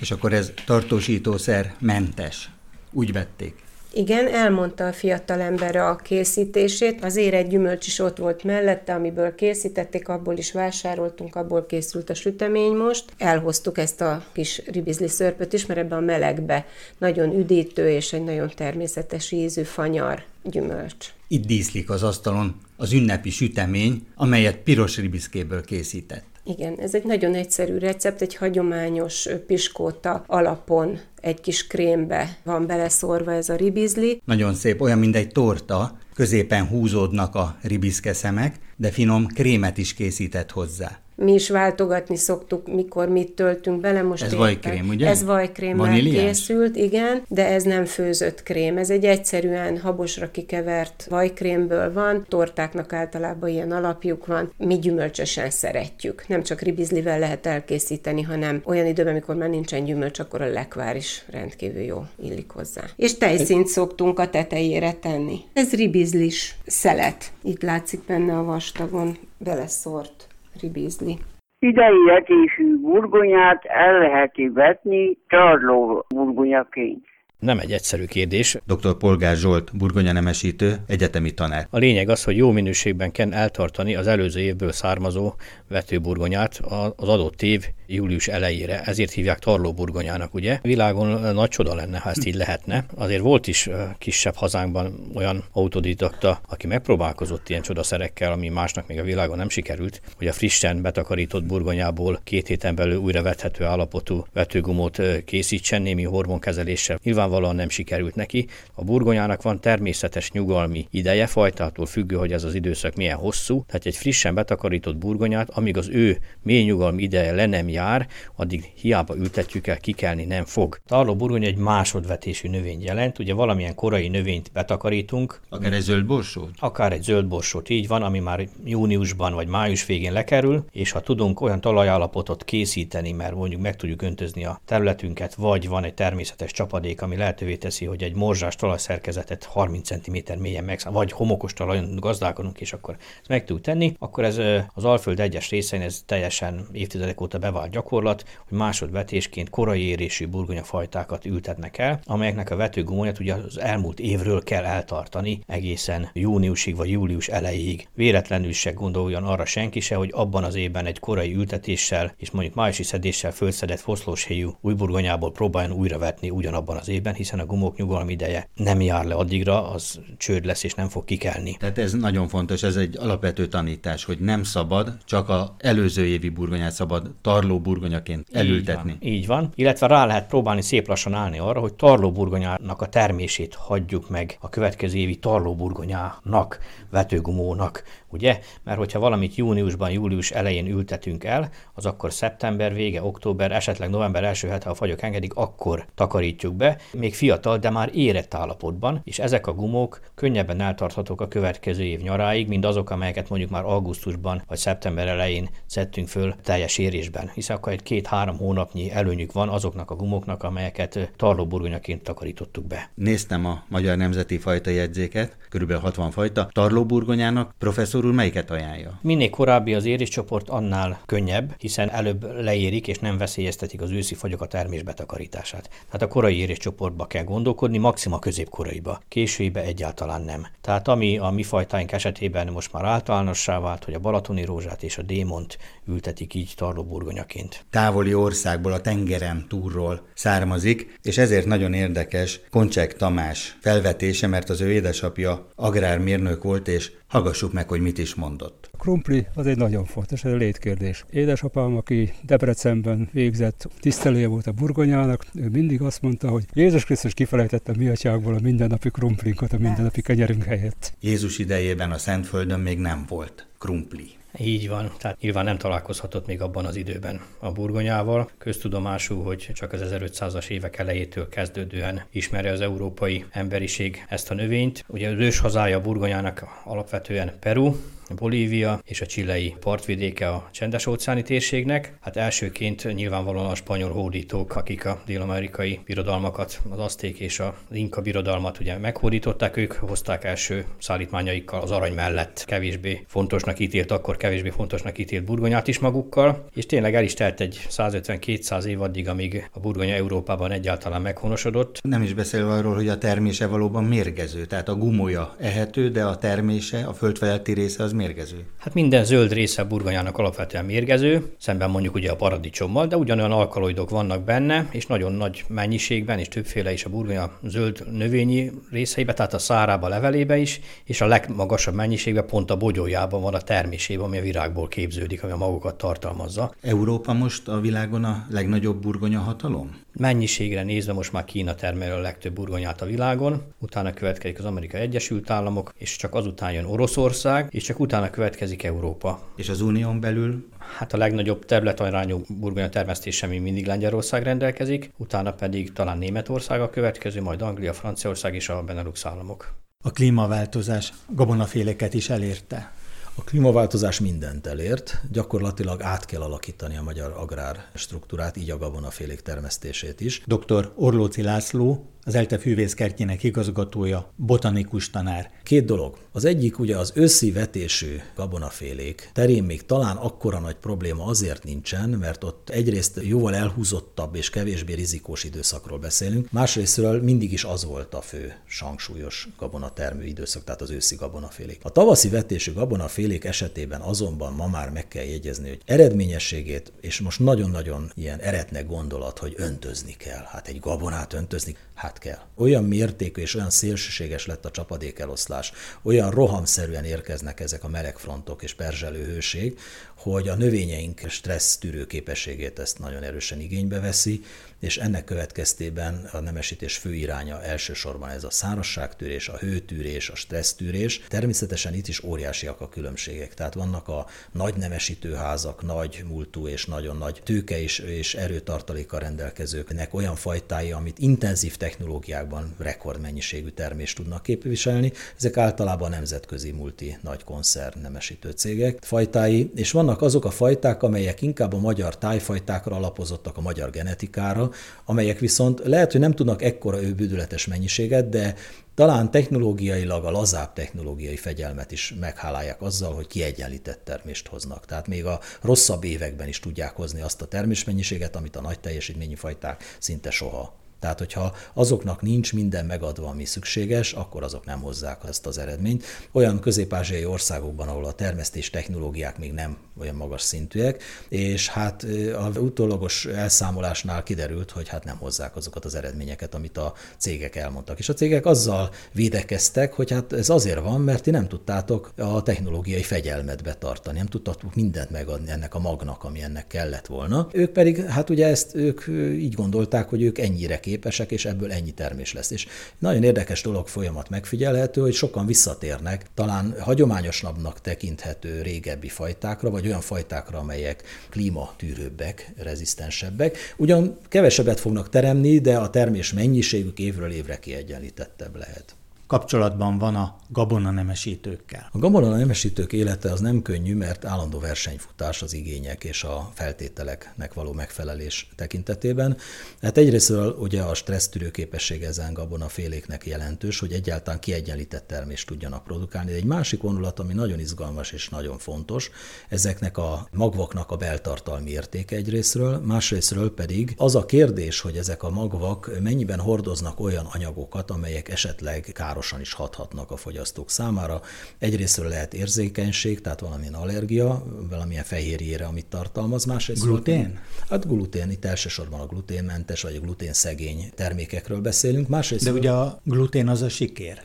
És 0.01 0.11
akkor 0.11 0.33
ez 0.33 0.51
tartósítószer 0.65 1.75
mentes. 1.79 2.49
Úgy 2.91 3.11
vették. 3.11 3.65
Igen, 3.93 4.27
elmondta 4.27 4.87
a 4.87 4.93
fiatal 4.93 5.41
ember 5.41 5.75
a 5.75 5.95
készítését. 5.95 7.03
Az 7.03 7.15
érett 7.15 7.49
gyümölcs 7.49 7.87
is 7.87 7.99
ott 7.99 8.17
volt 8.17 8.43
mellette, 8.43 8.93
amiből 8.93 9.35
készítették, 9.35 10.07
abból 10.07 10.37
is 10.37 10.51
vásároltunk, 10.51 11.35
abból 11.35 11.65
készült 11.65 12.09
a 12.09 12.13
sütemény 12.13 12.75
most. 12.75 13.05
Elhoztuk 13.17 13.77
ezt 13.77 14.01
a 14.01 14.25
kis 14.31 14.61
ribizli 14.65 15.07
szörpöt 15.07 15.53
is, 15.53 15.65
mert 15.65 15.79
ebbe 15.79 15.95
a 15.95 15.99
melegbe 15.99 16.65
nagyon 16.97 17.39
üdítő 17.39 17.89
és 17.89 18.13
egy 18.13 18.23
nagyon 18.23 18.51
természetes 18.55 19.31
ízű 19.31 19.61
fanyar 19.61 20.23
gyümölcs. 20.43 21.13
Itt 21.27 21.45
díszlik 21.45 21.89
az 21.89 22.03
asztalon 22.03 22.55
az 22.75 22.93
ünnepi 22.93 23.29
sütemény, 23.29 24.05
amelyet 24.15 24.57
piros 24.57 24.97
ribiszkéből 24.97 25.63
készített. 25.63 26.36
Igen, 26.47 26.79
ez 26.79 26.95
egy 26.95 27.03
nagyon 27.03 27.35
egyszerű 27.35 27.77
recept, 27.77 28.21
egy 28.21 28.35
hagyományos 28.35 29.27
piskóta 29.47 30.23
alapon 30.27 30.99
egy 31.21 31.41
kis 31.41 31.67
krémbe 31.67 32.37
van 32.43 32.67
beleszórva 32.67 33.33
ez 33.33 33.49
a 33.49 33.55
ribizli. 33.55 34.21
Nagyon 34.25 34.53
szép, 34.53 34.81
olyan, 34.81 34.99
mint 34.99 35.15
egy 35.15 35.31
torta, 35.31 35.97
középen 36.13 36.67
húzódnak 36.67 37.35
a 37.35 37.57
ribiszke 37.61 38.13
szemek, 38.13 38.55
de 38.75 38.91
finom 38.91 39.25
krémet 39.25 39.77
is 39.77 39.93
készített 39.93 40.51
hozzá. 40.51 40.99
Mi 41.19 41.33
is 41.33 41.49
váltogatni 41.49 42.15
szoktuk, 42.15 42.73
mikor 42.73 43.09
mit 43.09 43.31
töltünk 43.31 43.79
bele. 43.79 44.01
Most 44.01 44.23
ez 44.23 44.35
vajkrém, 44.35 44.87
ugye? 44.87 45.07
Ez 45.07 45.23
vajkrémmel 45.23 45.99
készült, 45.99 46.75
igen, 46.75 47.23
de 47.27 47.47
ez 47.47 47.63
nem 47.63 47.85
főzött 47.85 48.43
krém. 48.43 48.77
Ez 48.77 48.89
egy 48.89 49.05
egyszerűen 49.05 49.77
habosra 49.79 50.31
kikevert 50.31 51.07
vajkrémből 51.09 51.93
van, 51.93 52.25
tortáknak 52.27 52.93
általában 52.93 53.49
ilyen 53.49 53.71
alapjuk 53.71 54.25
van. 54.25 54.51
Mi 54.57 54.79
gyümölcsösen 54.79 55.49
szeretjük. 55.49 56.23
Nem 56.27 56.43
csak 56.43 56.61
ribizlivel 56.61 57.19
lehet 57.19 57.45
elkészíteni, 57.45 58.21
hanem 58.21 58.61
olyan 58.65 58.85
időben, 58.85 59.11
amikor 59.11 59.35
már 59.35 59.49
nincsen 59.49 59.83
gyümölcs, 59.83 60.19
akkor 60.19 60.41
a 60.41 60.51
lekvár 60.51 60.95
is 60.95 61.25
rendkívül 61.29 61.81
jó 61.81 62.05
illik 62.23 62.51
hozzá. 62.51 62.81
És 62.95 63.17
tejszint 63.17 63.67
szoktunk 63.67 64.19
a 64.19 64.29
tetejére 64.29 64.93
tenni. 64.93 65.39
Ez 65.53 65.71
ribizlis 65.71 66.57
szelet. 66.65 67.31
Itt 67.43 67.61
látszik 67.61 68.05
benne 68.05 68.37
a 68.37 68.43
vastagon 68.43 69.17
beleszort 69.37 70.26
ribizli. 70.61 71.17
Idei 71.59 72.09
etésű 72.09 72.77
burgonyát 72.81 73.65
el 73.65 73.97
lehet 73.99 74.33
vetni 74.53 75.17
tarló 75.27 76.05
burgonyaként. 76.15 77.05
Nem 77.39 77.59
egy 77.59 77.71
egyszerű 77.71 78.05
kérdés. 78.05 78.57
Dr. 78.65 78.97
Polgár 78.97 79.35
Zsolt, 79.35 79.77
burgonya 79.77 80.11
nemesítő, 80.11 80.77
egyetemi 80.87 81.31
tanár. 81.31 81.67
A 81.69 81.77
lényeg 81.77 82.09
az, 82.09 82.23
hogy 82.23 82.37
jó 82.37 82.51
minőségben 82.51 83.11
kell 83.11 83.33
eltartani 83.33 83.95
az 83.95 84.07
előző 84.07 84.39
évből 84.39 84.71
származó 84.71 85.33
vetőburgonyát 85.67 86.59
az 86.97 87.07
adott 87.07 87.41
év 87.41 87.65
július 87.87 88.27
elejére. 88.27 88.81
Ezért 88.81 89.11
hívják 89.11 89.39
tarlóburgonyának, 89.39 90.33
ugye? 90.33 90.59
Világon 90.61 91.33
nagy 91.33 91.49
csoda 91.49 91.75
lenne, 91.75 91.97
ha 91.97 92.09
ezt 92.09 92.25
így 92.25 92.35
lehetne. 92.35 92.85
Azért 92.95 93.21
volt 93.21 93.47
is 93.47 93.69
kisebb 93.97 94.35
hazánkban 94.35 95.11
olyan 95.15 95.43
autodidakta, 95.51 96.41
aki 96.47 96.67
megpróbálkozott 96.67 97.49
ilyen 97.49 97.61
csodaszerekkel, 97.61 98.31
ami 98.31 98.49
másnak 98.49 98.87
még 98.87 98.99
a 98.99 99.03
világon 99.03 99.37
nem 99.37 99.49
sikerült, 99.49 100.01
hogy 100.17 100.27
a 100.27 100.33
frissen 100.33 100.81
betakarított 100.81 101.43
burgonyából 101.43 102.21
két 102.23 102.47
héten 102.47 102.75
belül 102.75 102.97
újra 102.97 103.21
vethető 103.21 103.63
állapotú 103.63 104.25
vetőgumót 104.33 105.01
készítsen 105.25 105.81
némi 105.81 106.03
hormonkezeléssel. 106.03 106.99
Nyilvánvalóan 107.27 107.61
nem 107.61 107.69
sikerült 107.69 108.15
neki. 108.15 108.47
A 108.73 108.83
burgonyának 108.83 109.41
van 109.41 109.59
természetes 109.59 110.31
nyugalmi 110.31 110.87
ideje, 110.91 111.27
fajtától 111.27 111.85
függő, 111.85 112.15
hogy 112.15 112.31
ez 112.31 112.43
az 112.43 112.53
időszak 112.53 112.95
milyen 112.95 113.17
hosszú. 113.17 113.63
Tehát 113.67 113.85
egy 113.85 113.95
frissen 113.95 114.35
betakarított 114.35 114.97
burgonyát, 114.97 115.49
amíg 115.49 115.77
az 115.77 115.89
ő 115.89 116.19
mély 116.41 116.63
nyugalmi 116.63 117.03
ideje 117.03 117.31
le 117.31 117.45
nem 117.45 117.69
jár, 117.69 118.07
addig 118.35 118.71
hiába 118.75 119.15
ültetjük 119.15 119.67
el, 119.67 119.77
kikelni 119.77 120.25
nem 120.25 120.45
fog. 120.45 120.79
Tarló 120.85 121.15
burgony 121.15 121.43
egy 121.43 121.57
másodvetésű 121.57 122.49
növény 122.49 122.83
jelent, 122.83 123.19
ugye 123.19 123.33
valamilyen 123.33 123.75
korai 123.75 124.07
növényt 124.07 124.51
betakarítunk. 124.53 125.41
Akár 125.49 125.73
egy 125.73 125.81
zöld 125.81 126.05
borsót? 126.05 126.49
Akár 126.59 126.91
egy 126.93 127.03
zöld 127.03 127.27
borsót, 127.27 127.69
így 127.69 127.87
van, 127.87 128.01
ami 128.01 128.19
már 128.19 128.47
júniusban 128.65 129.33
vagy 129.33 129.47
május 129.47 129.85
végén 129.85 130.13
lekerül, 130.13 130.65
és 130.71 130.91
ha 130.91 130.99
tudunk 130.99 131.41
olyan 131.41 131.61
talajállapotot 131.61 132.43
készíteni, 132.43 133.11
mert 133.11 133.35
mondjuk 133.35 133.61
meg 133.61 133.75
tudjuk 133.75 134.01
öntözni 134.01 134.45
a 134.45 134.61
területünket, 134.65 135.35
vagy 135.35 135.67
van 135.67 135.83
egy 135.83 135.93
természetes 135.93 136.51
csapadék, 136.51 137.01
ami 137.01 137.15
lehetővé 137.17 137.55
teszi, 137.55 137.85
hogy 137.85 138.03
egy 138.03 138.15
morzsás 138.15 138.55
talajszerkezetet 138.55 139.43
30 139.43 139.87
cm 139.87 140.17
mélyen 140.39 140.63
meg, 140.63 140.79
vagy 140.91 141.11
homokos 141.11 141.53
talajon 141.53 141.95
gazdálkodunk, 141.95 142.61
és 142.61 142.73
akkor 142.73 142.95
ezt 143.19 143.29
meg 143.29 143.39
tudjuk 143.39 143.65
tenni, 143.65 143.93
akkor 143.99 144.23
ez 144.23 144.37
az 144.73 144.85
Alföld 144.85 145.19
egyes 145.19 145.49
részein 145.49 145.81
ez 145.81 146.01
teljesen 146.05 146.67
évtizedek 146.71 147.21
óta 147.21 147.37
bevált 147.37 147.71
gyakorlat, 147.71 148.23
hogy 148.47 148.57
másodvetésként 148.57 149.49
korai 149.49 149.81
érésű 149.81 150.27
burgonyafajtákat 150.27 151.25
ültetnek 151.25 151.77
el, 151.77 151.99
amelyeknek 152.03 152.49
a 152.49 152.55
vetőgumóját 152.55 153.19
ugye 153.19 153.33
az 153.33 153.59
elmúlt 153.59 153.99
évről 153.99 154.43
kell 154.43 154.65
eltartani 154.65 155.39
egészen 155.47 156.09
júniusig 156.13 156.75
vagy 156.75 156.89
július 156.89 157.27
elejéig. 157.27 157.87
Véletlenül 157.93 158.53
se 158.53 158.71
gondoljon 158.71 159.23
arra 159.23 159.45
senki 159.45 159.79
se, 159.79 159.95
hogy 159.95 160.09
abban 160.13 160.43
az 160.43 160.55
évben 160.55 160.85
egy 160.85 160.99
korai 160.99 161.35
ültetéssel 161.35 162.13
és 162.17 162.31
mondjuk 162.31 162.55
májusi 162.55 162.83
szedéssel 162.83 163.31
fölszedett 163.31 163.79
foszlóshéjú 163.79 164.57
új 164.61 164.73
burgonyából 164.73 165.31
próbáljon 165.31 165.77
újra 165.77 165.97
vetni 165.97 166.29
ugyanabban 166.29 166.77
az 166.77 166.87
évben, 166.87 167.06
hiszen 167.15 167.39
a 167.39 167.45
gumók 167.45 167.77
nyugalmi 167.77 168.11
ideje 168.11 168.49
nem 168.55 168.81
jár 168.81 169.05
le 169.05 169.13
addigra, 169.13 169.69
az 169.71 169.99
csőd 170.17 170.45
lesz 170.45 170.63
és 170.63 170.73
nem 170.73 170.87
fog 170.87 171.03
kikelni. 171.03 171.55
Tehát 171.59 171.77
ez 171.77 171.93
nagyon 171.93 172.27
fontos, 172.27 172.63
ez 172.63 172.75
egy 172.75 172.97
alapvető 172.97 173.47
tanítás, 173.47 174.03
hogy 174.03 174.19
nem 174.19 174.43
szabad, 174.43 174.97
csak 175.05 175.29
a 175.29 175.55
előző 175.57 176.05
évi 176.05 176.29
burgonyát 176.29 176.71
szabad 176.71 177.11
tarló 177.21 177.57
tarlóburgonyaként 177.57 178.27
elültetni. 178.31 178.91
Így 178.91 178.97
van, 178.97 179.13
így 179.13 179.27
van, 179.27 179.51
illetve 179.55 179.87
rá 179.87 180.05
lehet 180.05 180.27
próbálni 180.27 180.61
szép 180.61 180.87
lassan 180.87 181.13
állni 181.13 181.39
arra, 181.39 181.59
hogy 181.59 181.73
tarlóburgonyának 181.73 182.81
a 182.81 182.85
termését 182.85 183.55
hagyjuk 183.55 184.09
meg 184.09 184.37
a 184.39 184.49
következő 184.49 184.97
évi 184.97 185.15
tarlóburgonyának, 185.15 186.59
vetőgumónak, 186.89 187.83
ugye? 188.09 188.39
Mert 188.63 188.77
hogyha 188.77 188.99
valamit 188.99 189.35
júniusban, 189.35 189.91
július 189.91 190.31
elején 190.31 190.67
ültetünk 190.67 191.23
el, 191.23 191.49
az 191.73 191.85
akkor 191.85 192.13
szeptember 192.13 192.73
vége, 192.73 193.03
október, 193.03 193.51
esetleg 193.51 193.89
november 193.89 194.23
első 194.23 194.47
hete, 194.47 194.65
ha 194.65 194.71
a 194.71 194.75
fagyok 194.75 195.01
engedik, 195.01 195.33
akkor 195.33 195.85
takarítjuk 195.95 196.55
be, 196.55 196.77
még 196.93 197.15
fiatal, 197.15 197.57
de 197.57 197.69
már 197.69 197.89
érett 197.93 198.33
állapotban, 198.33 199.01
és 199.03 199.19
ezek 199.19 199.47
a 199.47 199.53
gumók 199.53 199.99
könnyebben 200.15 200.61
eltarthatók 200.61 201.21
a 201.21 201.27
következő 201.27 201.83
év 201.83 201.99
nyaráig, 201.99 202.47
mint 202.47 202.65
azok, 202.65 202.89
amelyeket 202.89 203.29
mondjuk 203.29 203.51
már 203.51 203.63
augusztusban 203.63 204.43
vagy 204.47 204.57
szeptember 204.57 205.07
elején 205.07 205.49
szedtünk 205.65 206.07
föl 206.07 206.35
teljes 206.43 206.77
érésben, 206.77 207.31
hiszen 207.33 207.55
akkor 207.55 207.71
egy 207.71 207.83
két-három 207.83 208.37
hónapnyi 208.37 208.91
előnyük 208.91 209.31
van 209.31 209.49
azoknak 209.49 209.91
a 209.91 209.95
gumoknak, 209.95 210.43
amelyeket 210.43 211.11
tarlóburgonyaként 211.15 212.03
takarítottuk 212.03 212.67
be. 212.67 212.89
Néztem 212.95 213.45
a 213.45 213.63
Magyar 213.67 213.97
Nemzeti 213.97 214.37
Fajta 214.37 214.69
jegyzéket, 214.69 215.37
körülbelül 215.49 215.81
60 215.81 216.11
fajta. 216.11 216.49
Tarlóburgonyának 216.87 217.55
professzor 217.57 218.05
úr 218.05 218.13
melyiket 218.13 218.51
ajánlja? 218.51 218.99
Minél 219.01 219.29
korábbi 219.29 219.73
az 219.73 219.85
éréscsoport, 219.85 220.49
annál 220.49 220.99
könnyebb, 221.05 221.55
hiszen 221.57 221.89
előbb 221.89 222.41
leérik 222.41 222.87
és 222.87 222.99
nem 222.99 223.17
veszélyeztetik 223.17 223.81
az 223.81 223.91
őszi 223.91 224.15
fagyok 224.15 224.41
a 224.41 224.45
termés 224.45 224.83
betakarítását. 224.83 225.69
Tehát 225.69 226.01
a 226.01 226.07
korai 226.07 226.37
éréscsoportba 226.37 227.07
kell 227.07 227.23
gondolkodni, 227.23 227.77
maxima 227.77 228.19
középkoraiba. 228.19 229.01
Későibe 229.07 229.61
egyáltalán 229.61 230.21
nem. 230.21 230.47
Tehát 230.61 230.87
ami 230.87 231.17
a 231.17 231.29
mi 231.29 231.43
fajtáink 231.43 231.91
esetében 231.91 232.47
most 232.47 232.73
már 232.73 232.85
általánossá 232.85 233.59
vált, 233.59 233.83
hogy 233.83 233.93
a 233.93 233.99
balatoni 233.99 234.45
rózsát 234.45 234.83
és 234.83 234.97
a 234.97 235.01
démont 235.01 235.57
ültetik 235.87 236.33
így 236.33 236.53
tarlóburgonyaként. 236.55 237.65
Távoli 237.69 238.13
országból, 238.13 238.71
a 238.71 238.81
tengeren 238.81 239.45
túlról 239.49 240.07
származik, 240.13 240.99
és 241.01 241.17
ezért 241.17 241.45
nagyon 241.45 241.73
érdekes 241.73 242.39
Koncsek 242.49 242.95
Tamás 242.95 243.57
felvetése, 243.61 244.27
mert 244.27 244.49
az 244.49 244.61
ő 244.61 244.71
édesapja 244.71 245.47
agrármérnök 245.55 246.43
volt, 246.43 246.66
és 246.67 246.91
hallgassuk 247.07 247.53
meg, 247.53 247.67
hogy 247.67 247.79
mit 247.79 247.97
is 247.97 248.15
mondott. 248.15 248.69
A 248.71 248.77
krumpli 248.77 249.27
az 249.33 249.47
egy 249.47 249.57
nagyon 249.57 249.85
fontos, 249.85 250.23
ez 250.23 250.31
a 250.31 250.35
létkérdés. 250.35 251.05
Édesapám, 251.09 251.75
aki 251.75 252.13
Debrecenben 252.21 253.09
végzett, 253.11 253.69
tisztelője 253.79 254.27
volt 254.27 254.47
a 254.47 254.51
burgonyának, 254.51 255.25
ő 255.35 255.49
mindig 255.49 255.81
azt 255.81 256.01
mondta, 256.01 256.29
hogy 256.29 256.45
Jézus 256.53 256.85
Krisztus 256.85 257.13
kifelejtette 257.13 257.73
mi 257.77 257.87
atyákból 257.87 258.33
a 258.33 258.39
mindennapi 258.41 258.89
krumplinkat 258.89 259.53
a 259.53 259.57
mindennapi 259.57 260.01
kenyerünk 260.01 260.43
helyett. 260.43 260.93
Jézus 260.99 261.37
idejében 261.39 261.91
a 261.91 261.97
Szentföldön 261.97 262.59
még 262.59 262.79
nem 262.79 263.05
volt 263.07 263.47
krumpli. 263.57 264.15
Így 264.39 264.69
van, 264.69 264.91
tehát 264.97 265.21
nyilván 265.21 265.45
nem 265.45 265.57
találkozhatott 265.57 266.25
még 266.25 266.41
abban 266.41 266.65
az 266.65 266.75
időben 266.75 267.21
a 267.39 267.51
burgonyával. 267.51 268.29
Köztudomású, 268.37 269.21
hogy 269.21 269.49
csak 269.53 269.73
az 269.73 269.81
1500-as 269.83 270.47
évek 270.47 270.77
elejétől 270.77 271.29
kezdődően 271.29 272.03
ismeri 272.11 272.47
az 272.47 272.61
európai 272.61 273.25
emberiség 273.31 274.05
ezt 274.09 274.31
a 274.31 274.33
növényt. 274.33 274.83
Ugye 274.87 275.09
az 275.09 275.19
ős 275.19 275.39
hazája 275.39 275.81
burgonyának 275.81 276.43
alapvetően 276.63 277.33
Peru, 277.39 277.75
Bolívia 278.15 278.81
és 278.85 279.01
a 279.01 279.05
csilei 279.05 279.55
partvidéke 279.59 280.29
a 280.29 280.49
csendes 280.51 280.85
óceáni 280.85 281.21
térségnek. 281.21 281.97
Hát 282.01 282.17
elsőként 282.17 282.93
nyilvánvalóan 282.93 283.45
a 283.45 283.55
spanyol 283.55 283.91
hódítók, 283.91 284.55
akik 284.55 284.85
a 284.85 285.01
dél-amerikai 285.05 285.79
birodalmakat, 285.85 286.61
az 286.69 286.79
azték 286.79 287.19
és 287.19 287.39
az 287.39 287.53
inka 287.71 288.01
birodalmat 288.01 288.59
ugye 288.59 288.77
meghódították, 288.77 289.57
ők 289.57 289.73
hozták 289.73 290.23
első 290.23 290.65
szállítmányaikkal 290.79 291.61
az 291.61 291.71
arany 291.71 291.93
mellett 291.93 292.43
kevésbé 292.45 293.03
fontosnak 293.07 293.59
ítélt, 293.59 293.91
akkor 293.91 294.17
kevésbé 294.17 294.49
fontosnak 294.49 294.97
ítélt 294.97 295.23
burgonyát 295.23 295.67
is 295.67 295.79
magukkal, 295.79 296.45
és 296.53 296.65
tényleg 296.65 296.95
el 296.95 297.03
is 297.03 297.13
telt 297.13 297.39
egy 297.39 297.67
150-200 297.69 298.63
év 298.63 298.81
addig, 298.81 299.07
amíg 299.07 299.49
a 299.51 299.59
burgonya 299.59 299.93
Európában 299.93 300.51
egyáltalán 300.51 301.01
meghonosodott. 301.01 301.79
Nem 301.81 302.01
is 302.01 302.13
beszélve 302.13 302.51
arról, 302.51 302.75
hogy 302.75 302.87
a 302.87 302.97
termése 302.97 303.47
valóban 303.47 303.83
mérgező, 303.83 304.45
tehát 304.45 304.69
a 304.69 304.75
gumója 304.75 305.35
ehető, 305.39 305.89
de 305.89 306.03
a 306.03 306.17
termése, 306.17 306.85
a 306.85 306.93
földfeletti 306.93 307.53
része 307.53 307.83
az 307.83 307.93
mérgező? 307.97 308.45
Hát 308.57 308.73
minden 308.73 309.03
zöld 309.03 309.33
része 309.33 309.61
a 309.61 309.67
burgonyának 309.67 310.17
alapvetően 310.17 310.65
mérgező, 310.65 311.31
szemben 311.39 311.69
mondjuk 311.69 311.95
ugye 311.95 312.11
a 312.11 312.15
paradicsommal, 312.15 312.87
de 312.87 312.97
ugyanolyan 312.97 313.31
alkaloidok 313.31 313.89
vannak 313.89 314.23
benne, 314.23 314.67
és 314.71 314.85
nagyon 314.85 315.11
nagy 315.11 315.43
mennyiségben, 315.47 316.19
és 316.19 316.27
többféle 316.27 316.73
is 316.73 316.85
a 316.85 316.89
burgonya 316.89 317.39
zöld 317.43 317.83
növényi 317.91 318.51
részeibe, 318.71 319.13
tehát 319.13 319.33
a 319.33 319.39
szárába, 319.39 319.87
levelébe 319.87 320.37
is, 320.37 320.59
és 320.83 321.01
a 321.01 321.07
legmagasabb 321.07 321.73
mennyiségben 321.73 322.25
pont 322.25 322.51
a 322.51 322.57
bogyójában 322.57 323.21
van 323.21 323.33
a 323.33 323.41
termésében, 323.41 324.05
ami 324.05 324.17
a 324.17 324.21
virágból 324.21 324.67
képződik, 324.67 325.23
ami 325.23 325.31
a 325.31 325.37
magukat 325.37 325.77
tartalmazza. 325.77 326.53
Európa 326.61 327.13
most 327.13 327.47
a 327.47 327.59
világon 327.59 328.03
a 328.03 328.25
legnagyobb 328.29 328.81
burgonya 328.81 329.19
hatalom? 329.19 329.85
Mennyiségre 329.99 330.63
nézve 330.63 330.93
most 330.93 331.11
már 331.11 331.25
Kína 331.25 331.55
termel 331.55 331.95
a 331.95 331.99
legtöbb 331.99 332.33
burgonyát 332.33 332.81
a 332.81 332.85
világon, 332.85 333.41
utána 333.59 333.93
következik 333.93 334.39
az 334.39 334.45
Amerikai 334.45 334.81
Egyesült 334.81 335.29
Államok, 335.29 335.73
és 335.77 335.95
csak 335.95 336.13
azután 336.15 336.51
jön 336.51 336.65
Oroszország, 336.65 337.47
és 337.51 337.63
csak 337.63 337.79
utána 337.87 338.09
következik 338.09 338.63
Európa. 338.63 339.19
És 339.35 339.49
az 339.49 339.61
unión 339.61 339.99
belül? 339.99 340.47
Hát 340.77 340.93
a 340.93 340.97
legnagyobb 340.97 341.45
területarányú 341.45 342.21
burgonya 342.27 342.69
termesztése 342.69 343.27
még 343.27 343.41
mindig 343.41 343.65
Lengyelország 343.65 344.23
rendelkezik, 344.23 344.91
utána 344.97 345.33
pedig 345.33 345.73
talán 345.73 345.97
Németország 345.97 346.61
a 346.61 346.69
következő, 346.69 347.21
majd 347.21 347.41
Anglia, 347.41 347.73
Franciaország 347.73 348.35
és 348.35 348.49
a 348.49 348.63
Benelux 348.63 349.05
államok. 349.05 349.53
A 349.83 349.91
klímaváltozás 349.91 350.93
gabonaféleket 351.09 351.93
is 351.93 352.09
elérte. 352.09 352.71
A 353.15 353.23
klímaváltozás 353.23 353.99
mindent 353.99 354.47
elért, 354.47 355.01
gyakorlatilag 355.11 355.81
át 355.81 356.05
kell 356.05 356.21
alakítani 356.21 356.77
a 356.77 356.83
magyar 356.83 357.13
agrár 357.17 357.65
struktúrát, 357.73 358.37
így 358.37 358.51
a 358.51 358.57
gabonafélék 358.57 359.21
termesztését 359.21 360.01
is. 360.01 360.23
Dr. 360.25 360.71
Orlóci 360.75 361.21
László, 361.21 361.89
az 362.07 362.15
ELTE 362.15 362.37
fűvészkertjének 362.37 363.23
igazgatója, 363.23 364.11
botanikus 364.15 364.89
tanár. 364.89 365.31
Két 365.43 365.65
dolog. 365.65 365.97
Az 366.11 366.25
egyik 366.25 366.59
ugye 366.59 366.77
az 366.77 366.91
őszi 366.95 367.31
vetésű 367.31 367.95
gabonafélék 368.15 369.09
terén 369.13 369.43
még 369.43 369.65
talán 369.65 369.95
akkora 369.95 370.39
nagy 370.39 370.55
probléma 370.55 371.05
azért 371.05 371.43
nincsen, 371.43 371.89
mert 371.89 372.23
ott 372.23 372.49
egyrészt 372.49 372.99
jóval 373.03 373.35
elhúzottabb 373.35 374.15
és 374.15 374.29
kevésbé 374.29 374.73
rizikós 374.73 375.23
időszakról 375.23 375.79
beszélünk, 375.79 376.31
másrésztről 376.31 377.01
mindig 377.01 377.31
is 377.31 377.43
az 377.43 377.65
volt 377.65 377.93
a 377.93 378.01
fő 378.01 378.33
sangsúlyos 378.45 379.27
gabonatermő 379.37 380.03
időszak, 380.03 380.43
tehát 380.43 380.61
az 380.61 380.69
őszi 380.69 380.95
gabonafélék. 380.95 381.59
A 381.63 381.69
tavaszi 381.69 382.09
vetésű 382.09 382.53
gabonafélék 382.53 383.25
esetében 383.25 383.81
azonban 383.81 384.33
ma 384.33 384.47
már 384.47 384.69
meg 384.69 384.87
kell 384.87 385.05
jegyezni, 385.05 385.49
hogy 385.49 385.61
eredményességét, 385.65 386.71
és 386.81 386.99
most 386.99 387.19
nagyon-nagyon 387.19 387.91
ilyen 387.95 388.19
eretnek 388.19 388.67
gondolat, 388.67 389.19
hogy 389.19 389.33
öntözni 389.37 389.95
kell. 389.97 390.23
Hát 390.27 390.47
egy 390.47 390.59
gabonát 390.59 391.13
öntözni, 391.13 391.55
hát 391.73 391.96
kell. 391.97 392.19
Olyan 392.35 392.63
mértékű 392.63 393.21
és 393.21 393.35
olyan 393.35 393.49
szélsőséges 393.49 394.25
lett 394.25 394.45
a 394.45 394.51
csapadékeloszlás, 394.51 395.51
olyan 395.81 396.11
rohamszerűen 396.11 396.83
érkeznek 396.83 397.39
ezek 397.39 397.63
a 397.63 397.69
melegfrontok 397.69 398.43
és 398.43 398.53
perzselő 398.53 399.03
hőség, 399.05 399.59
hogy 399.97 400.27
a 400.27 400.35
növényeink 400.35 401.01
stressz 401.07 401.57
tűrő 401.57 401.87
képességét 401.87 402.59
ezt 402.59 402.79
nagyon 402.79 403.03
erősen 403.03 403.39
igénybe 403.39 403.79
veszi, 403.79 404.21
és 404.59 404.77
ennek 404.77 405.03
következtében 405.03 406.09
a 406.11 406.19
nemesítés 406.19 406.77
fő 406.77 406.93
iránya 406.93 407.43
elsősorban 407.43 408.09
ez 408.09 408.23
a 408.23 408.29
szárazságtűrés, 408.29 409.27
a 409.29 409.37
hőtűrés, 409.37 410.09
a 410.09 410.15
stressztűrés. 410.15 411.01
Természetesen 411.07 411.73
itt 411.73 411.87
is 411.87 412.03
óriásiak 412.03 412.61
a 412.61 412.69
különbségek. 412.69 413.33
Tehát 413.33 413.53
vannak 413.53 413.87
a 413.87 414.07
nagy 414.31 414.55
nemesítőházak, 414.55 415.63
nagy 415.63 416.03
múltú 416.07 416.47
és 416.47 416.65
nagyon 416.65 416.97
nagy 416.97 417.21
tőke 417.23 417.61
és, 417.61 417.79
és 417.79 418.15
erőtartaléka 418.15 418.97
rendelkezőknek 418.97 419.93
olyan 419.93 420.15
fajtái, 420.15 420.71
amit 420.71 420.99
intenzív 420.99 421.55
technológiákban 421.55 422.55
rekordmennyiségű 422.57 423.49
termést 423.49 423.95
tudnak 423.95 424.23
képviselni. 424.23 424.91
Ezek 425.17 425.37
általában 425.37 425.89
nemzetközi 425.89 426.51
multi 426.51 426.97
nagy 427.01 427.23
koncern 427.23 427.81
nemesítő 427.81 428.31
cégek 428.31 428.77
fajtái, 428.81 429.51
és 429.55 429.71
vannak 429.87 430.01
azok 430.01 430.25
a 430.25 430.29
fajták, 430.29 430.83
amelyek 430.83 431.21
inkább 431.21 431.53
a 431.53 431.59
magyar 431.59 431.97
tájfajtákra 431.97 432.75
alapozottak, 432.75 433.37
a 433.37 433.41
magyar 433.41 433.69
genetikára, 433.69 434.49
amelyek 434.85 435.19
viszont 435.19 435.61
lehet, 435.65 435.91
hogy 435.91 436.01
nem 436.01 436.11
tudnak 436.11 436.41
ekkora 436.41 436.81
őbüdületes 436.81 437.47
mennyiséget, 437.47 438.09
de 438.09 438.35
talán 438.75 439.11
technológiailag 439.11 440.05
a 440.05 440.11
lazább 440.11 440.53
technológiai 440.53 441.15
fegyelmet 441.15 441.71
is 441.71 441.95
meghálálják 441.99 442.61
azzal, 442.61 442.93
hogy 442.93 443.07
kiegyenlített 443.07 443.81
termést 443.83 444.27
hoznak. 444.27 444.65
Tehát 444.65 444.87
még 444.87 445.05
a 445.05 445.19
rosszabb 445.41 445.83
években 445.83 446.27
is 446.27 446.39
tudják 446.39 446.75
hozni 446.75 447.01
azt 447.01 447.21
a 447.21 447.25
termésmennyiséget, 447.25 448.15
amit 448.15 448.35
a 448.35 448.41
nagy 448.41 448.59
teljesítményű 448.59 449.15
fajták 449.15 449.63
szinte 449.79 450.11
soha 450.11 450.66
tehát, 450.79 450.97
hogyha 450.97 451.35
azoknak 451.53 452.01
nincs 452.01 452.33
minden 452.33 452.65
megadva, 452.65 453.07
ami 453.07 453.25
szükséges, 453.25 453.93
akkor 453.93 454.23
azok 454.23 454.45
nem 454.45 454.61
hozzák 454.61 455.01
ezt 455.07 455.25
az 455.25 455.37
eredményt. 455.37 455.83
Olyan 456.11 456.39
közép-ázsiai 456.39 457.05
országokban, 457.05 457.67
ahol 457.67 457.85
a 457.85 457.91
termesztés 457.91 458.49
technológiák 458.49 459.17
még 459.17 459.33
nem 459.33 459.57
olyan 459.79 459.95
magas 459.95 460.21
szintűek, 460.21 460.83
és 461.09 461.49
hát 461.49 461.85
a 462.15 462.39
utólagos 462.39 463.05
elszámolásnál 463.05 464.03
kiderült, 464.03 464.51
hogy 464.51 464.67
hát 464.67 464.83
nem 464.83 464.97
hozzák 464.97 465.35
azokat 465.35 465.65
az 465.65 465.75
eredményeket, 465.75 466.35
amit 466.35 466.57
a 466.57 466.73
cégek 466.97 467.35
elmondtak. 467.35 467.79
És 467.79 467.89
a 467.89 467.93
cégek 467.93 468.25
azzal 468.25 468.69
védekeztek, 468.91 469.73
hogy 469.73 469.91
hát 469.91 470.13
ez 470.13 470.29
azért 470.29 470.59
van, 470.59 470.81
mert 470.81 471.03
ti 471.03 471.11
nem 471.11 471.27
tudtátok 471.27 471.91
a 471.97 472.23
technológiai 472.23 472.83
fegyelmet 472.83 473.43
betartani, 473.43 473.97
nem 473.97 474.05
tudtatok 474.05 474.55
mindent 474.55 474.89
megadni 474.89 475.29
ennek 475.29 475.55
a 475.55 475.59
magnak, 475.59 476.03
ami 476.03 476.21
ennek 476.21 476.47
kellett 476.47 476.85
volna. 476.85 477.27
Ők 477.31 477.49
pedig, 477.49 477.85
hát 477.85 478.09
ugye 478.09 478.27
ezt 478.27 478.55
ők 478.55 478.81
így 479.13 479.33
gondolták, 479.33 479.89
hogy 479.89 480.01
ők 480.01 480.17
ennyire 480.17 480.59
képesek, 480.67 481.11
és 481.11 481.25
ebből 481.25 481.51
ennyi 481.51 481.71
termés 481.71 482.13
lesz. 482.13 482.31
És 482.31 482.47
nagyon 482.79 483.03
érdekes 483.03 483.41
dolog 483.41 483.67
folyamat 483.67 484.09
megfigyelhető, 484.09 484.81
hogy 484.81 484.93
sokan 484.93 485.25
visszatérnek 485.25 486.05
talán 486.13 486.55
hagyományosabbnak 486.59 487.61
tekinthető 487.61 488.41
régebbi 488.41 488.89
fajtákra, 488.89 489.49
vagy 489.49 489.67
olyan 489.67 489.81
fajtákra, 489.81 490.37
amelyek 490.37 490.83
klímatűrőbbek, 491.09 492.33
rezisztensebbek. 492.37 493.37
Ugyan 493.57 493.97
kevesebbet 494.09 494.59
fognak 494.59 494.89
teremni, 494.89 495.39
de 495.39 495.57
a 495.57 495.69
termés 495.69 496.13
mennyiségük 496.13 496.79
évről 496.79 497.11
évre 497.11 497.39
kiegyenlítettebb 497.39 498.35
lehet 498.35 498.75
kapcsolatban 499.07 499.77
van 499.77 499.95
a 499.95 500.15
gabona 500.29 500.71
nemesítőkkel? 500.71 501.69
A 501.71 501.77
gabona 501.77 502.15
nemesítők 502.15 502.73
élete 502.73 503.11
az 503.11 503.19
nem 503.19 503.41
könnyű, 503.41 503.75
mert 503.75 504.05
állandó 504.05 504.39
versenyfutás 504.39 505.21
az 505.21 505.33
igények 505.33 505.83
és 505.83 506.03
a 506.03 506.31
feltételeknek 506.33 507.33
való 507.33 507.51
megfelelés 507.53 508.29
tekintetében. 508.35 509.17
Hát 509.61 509.77
egyrésztről 509.77 510.35
ugye 510.39 510.61
a 510.61 510.73
stressztűrő 510.73 511.31
képesség 511.31 511.83
ezen 511.83 512.13
gabonaféléknek 512.13 513.05
jelentős, 513.05 513.59
hogy 513.59 513.71
egyáltalán 513.71 514.19
kiegyenlített 514.19 514.87
termést 514.87 515.27
tudjanak 515.27 515.63
produkálni. 515.63 516.11
De 516.11 516.17
egy 516.17 516.23
másik 516.23 516.61
vonulat, 516.61 516.99
ami 516.99 517.13
nagyon 517.13 517.39
izgalmas 517.39 517.91
és 517.91 518.09
nagyon 518.09 518.37
fontos, 518.37 518.89
ezeknek 519.29 519.77
a 519.77 520.07
magvaknak 520.11 520.71
a 520.71 520.75
beltartalmi 520.75 521.49
értéke 521.49 521.95
egyrésztről, 521.95 522.59
másrésztről 522.59 523.33
pedig 523.33 523.73
az 523.77 523.95
a 523.95 524.05
kérdés, 524.05 524.59
hogy 524.59 524.77
ezek 524.77 525.03
a 525.03 525.09
magvak 525.09 525.71
mennyiben 525.81 526.19
hordoznak 526.19 526.79
olyan 526.79 527.05
anyagokat, 527.05 527.71
amelyek 527.71 528.09
esetleg 528.09 528.71
kár 528.73 528.96
károsan 528.97 529.21
is 529.21 529.33
hathatnak 529.33 529.91
a 529.91 529.97
fogyasztók 529.97 530.49
számára. 530.49 531.01
Egyrésztről 531.39 531.87
lehet 531.87 532.13
érzékenység, 532.13 533.01
tehát 533.01 533.19
valamilyen 533.19 533.53
allergia, 533.53 534.23
valamilyen 534.49 534.83
fehérjére, 534.83 535.45
amit 535.45 535.65
tartalmaz. 535.65 536.25
Másrészt 536.25 536.61
glutén? 536.61 537.19
Hát 537.49 537.67
glutén, 537.67 538.11
itt 538.11 538.25
elsősorban 538.25 538.79
a 538.79 538.85
gluténmentes 538.85 539.61
vagy 539.61 539.75
a 539.75 539.79
gluténszegény 539.79 540.71
termékekről 540.75 541.41
beszélünk. 541.41 541.87
Másrészt 541.87 542.23
de 542.23 542.31
ugye 542.31 542.51
a 542.51 542.81
glutén 542.83 543.27
az 543.27 543.41
a 543.41 543.49
sikér. 543.49 544.01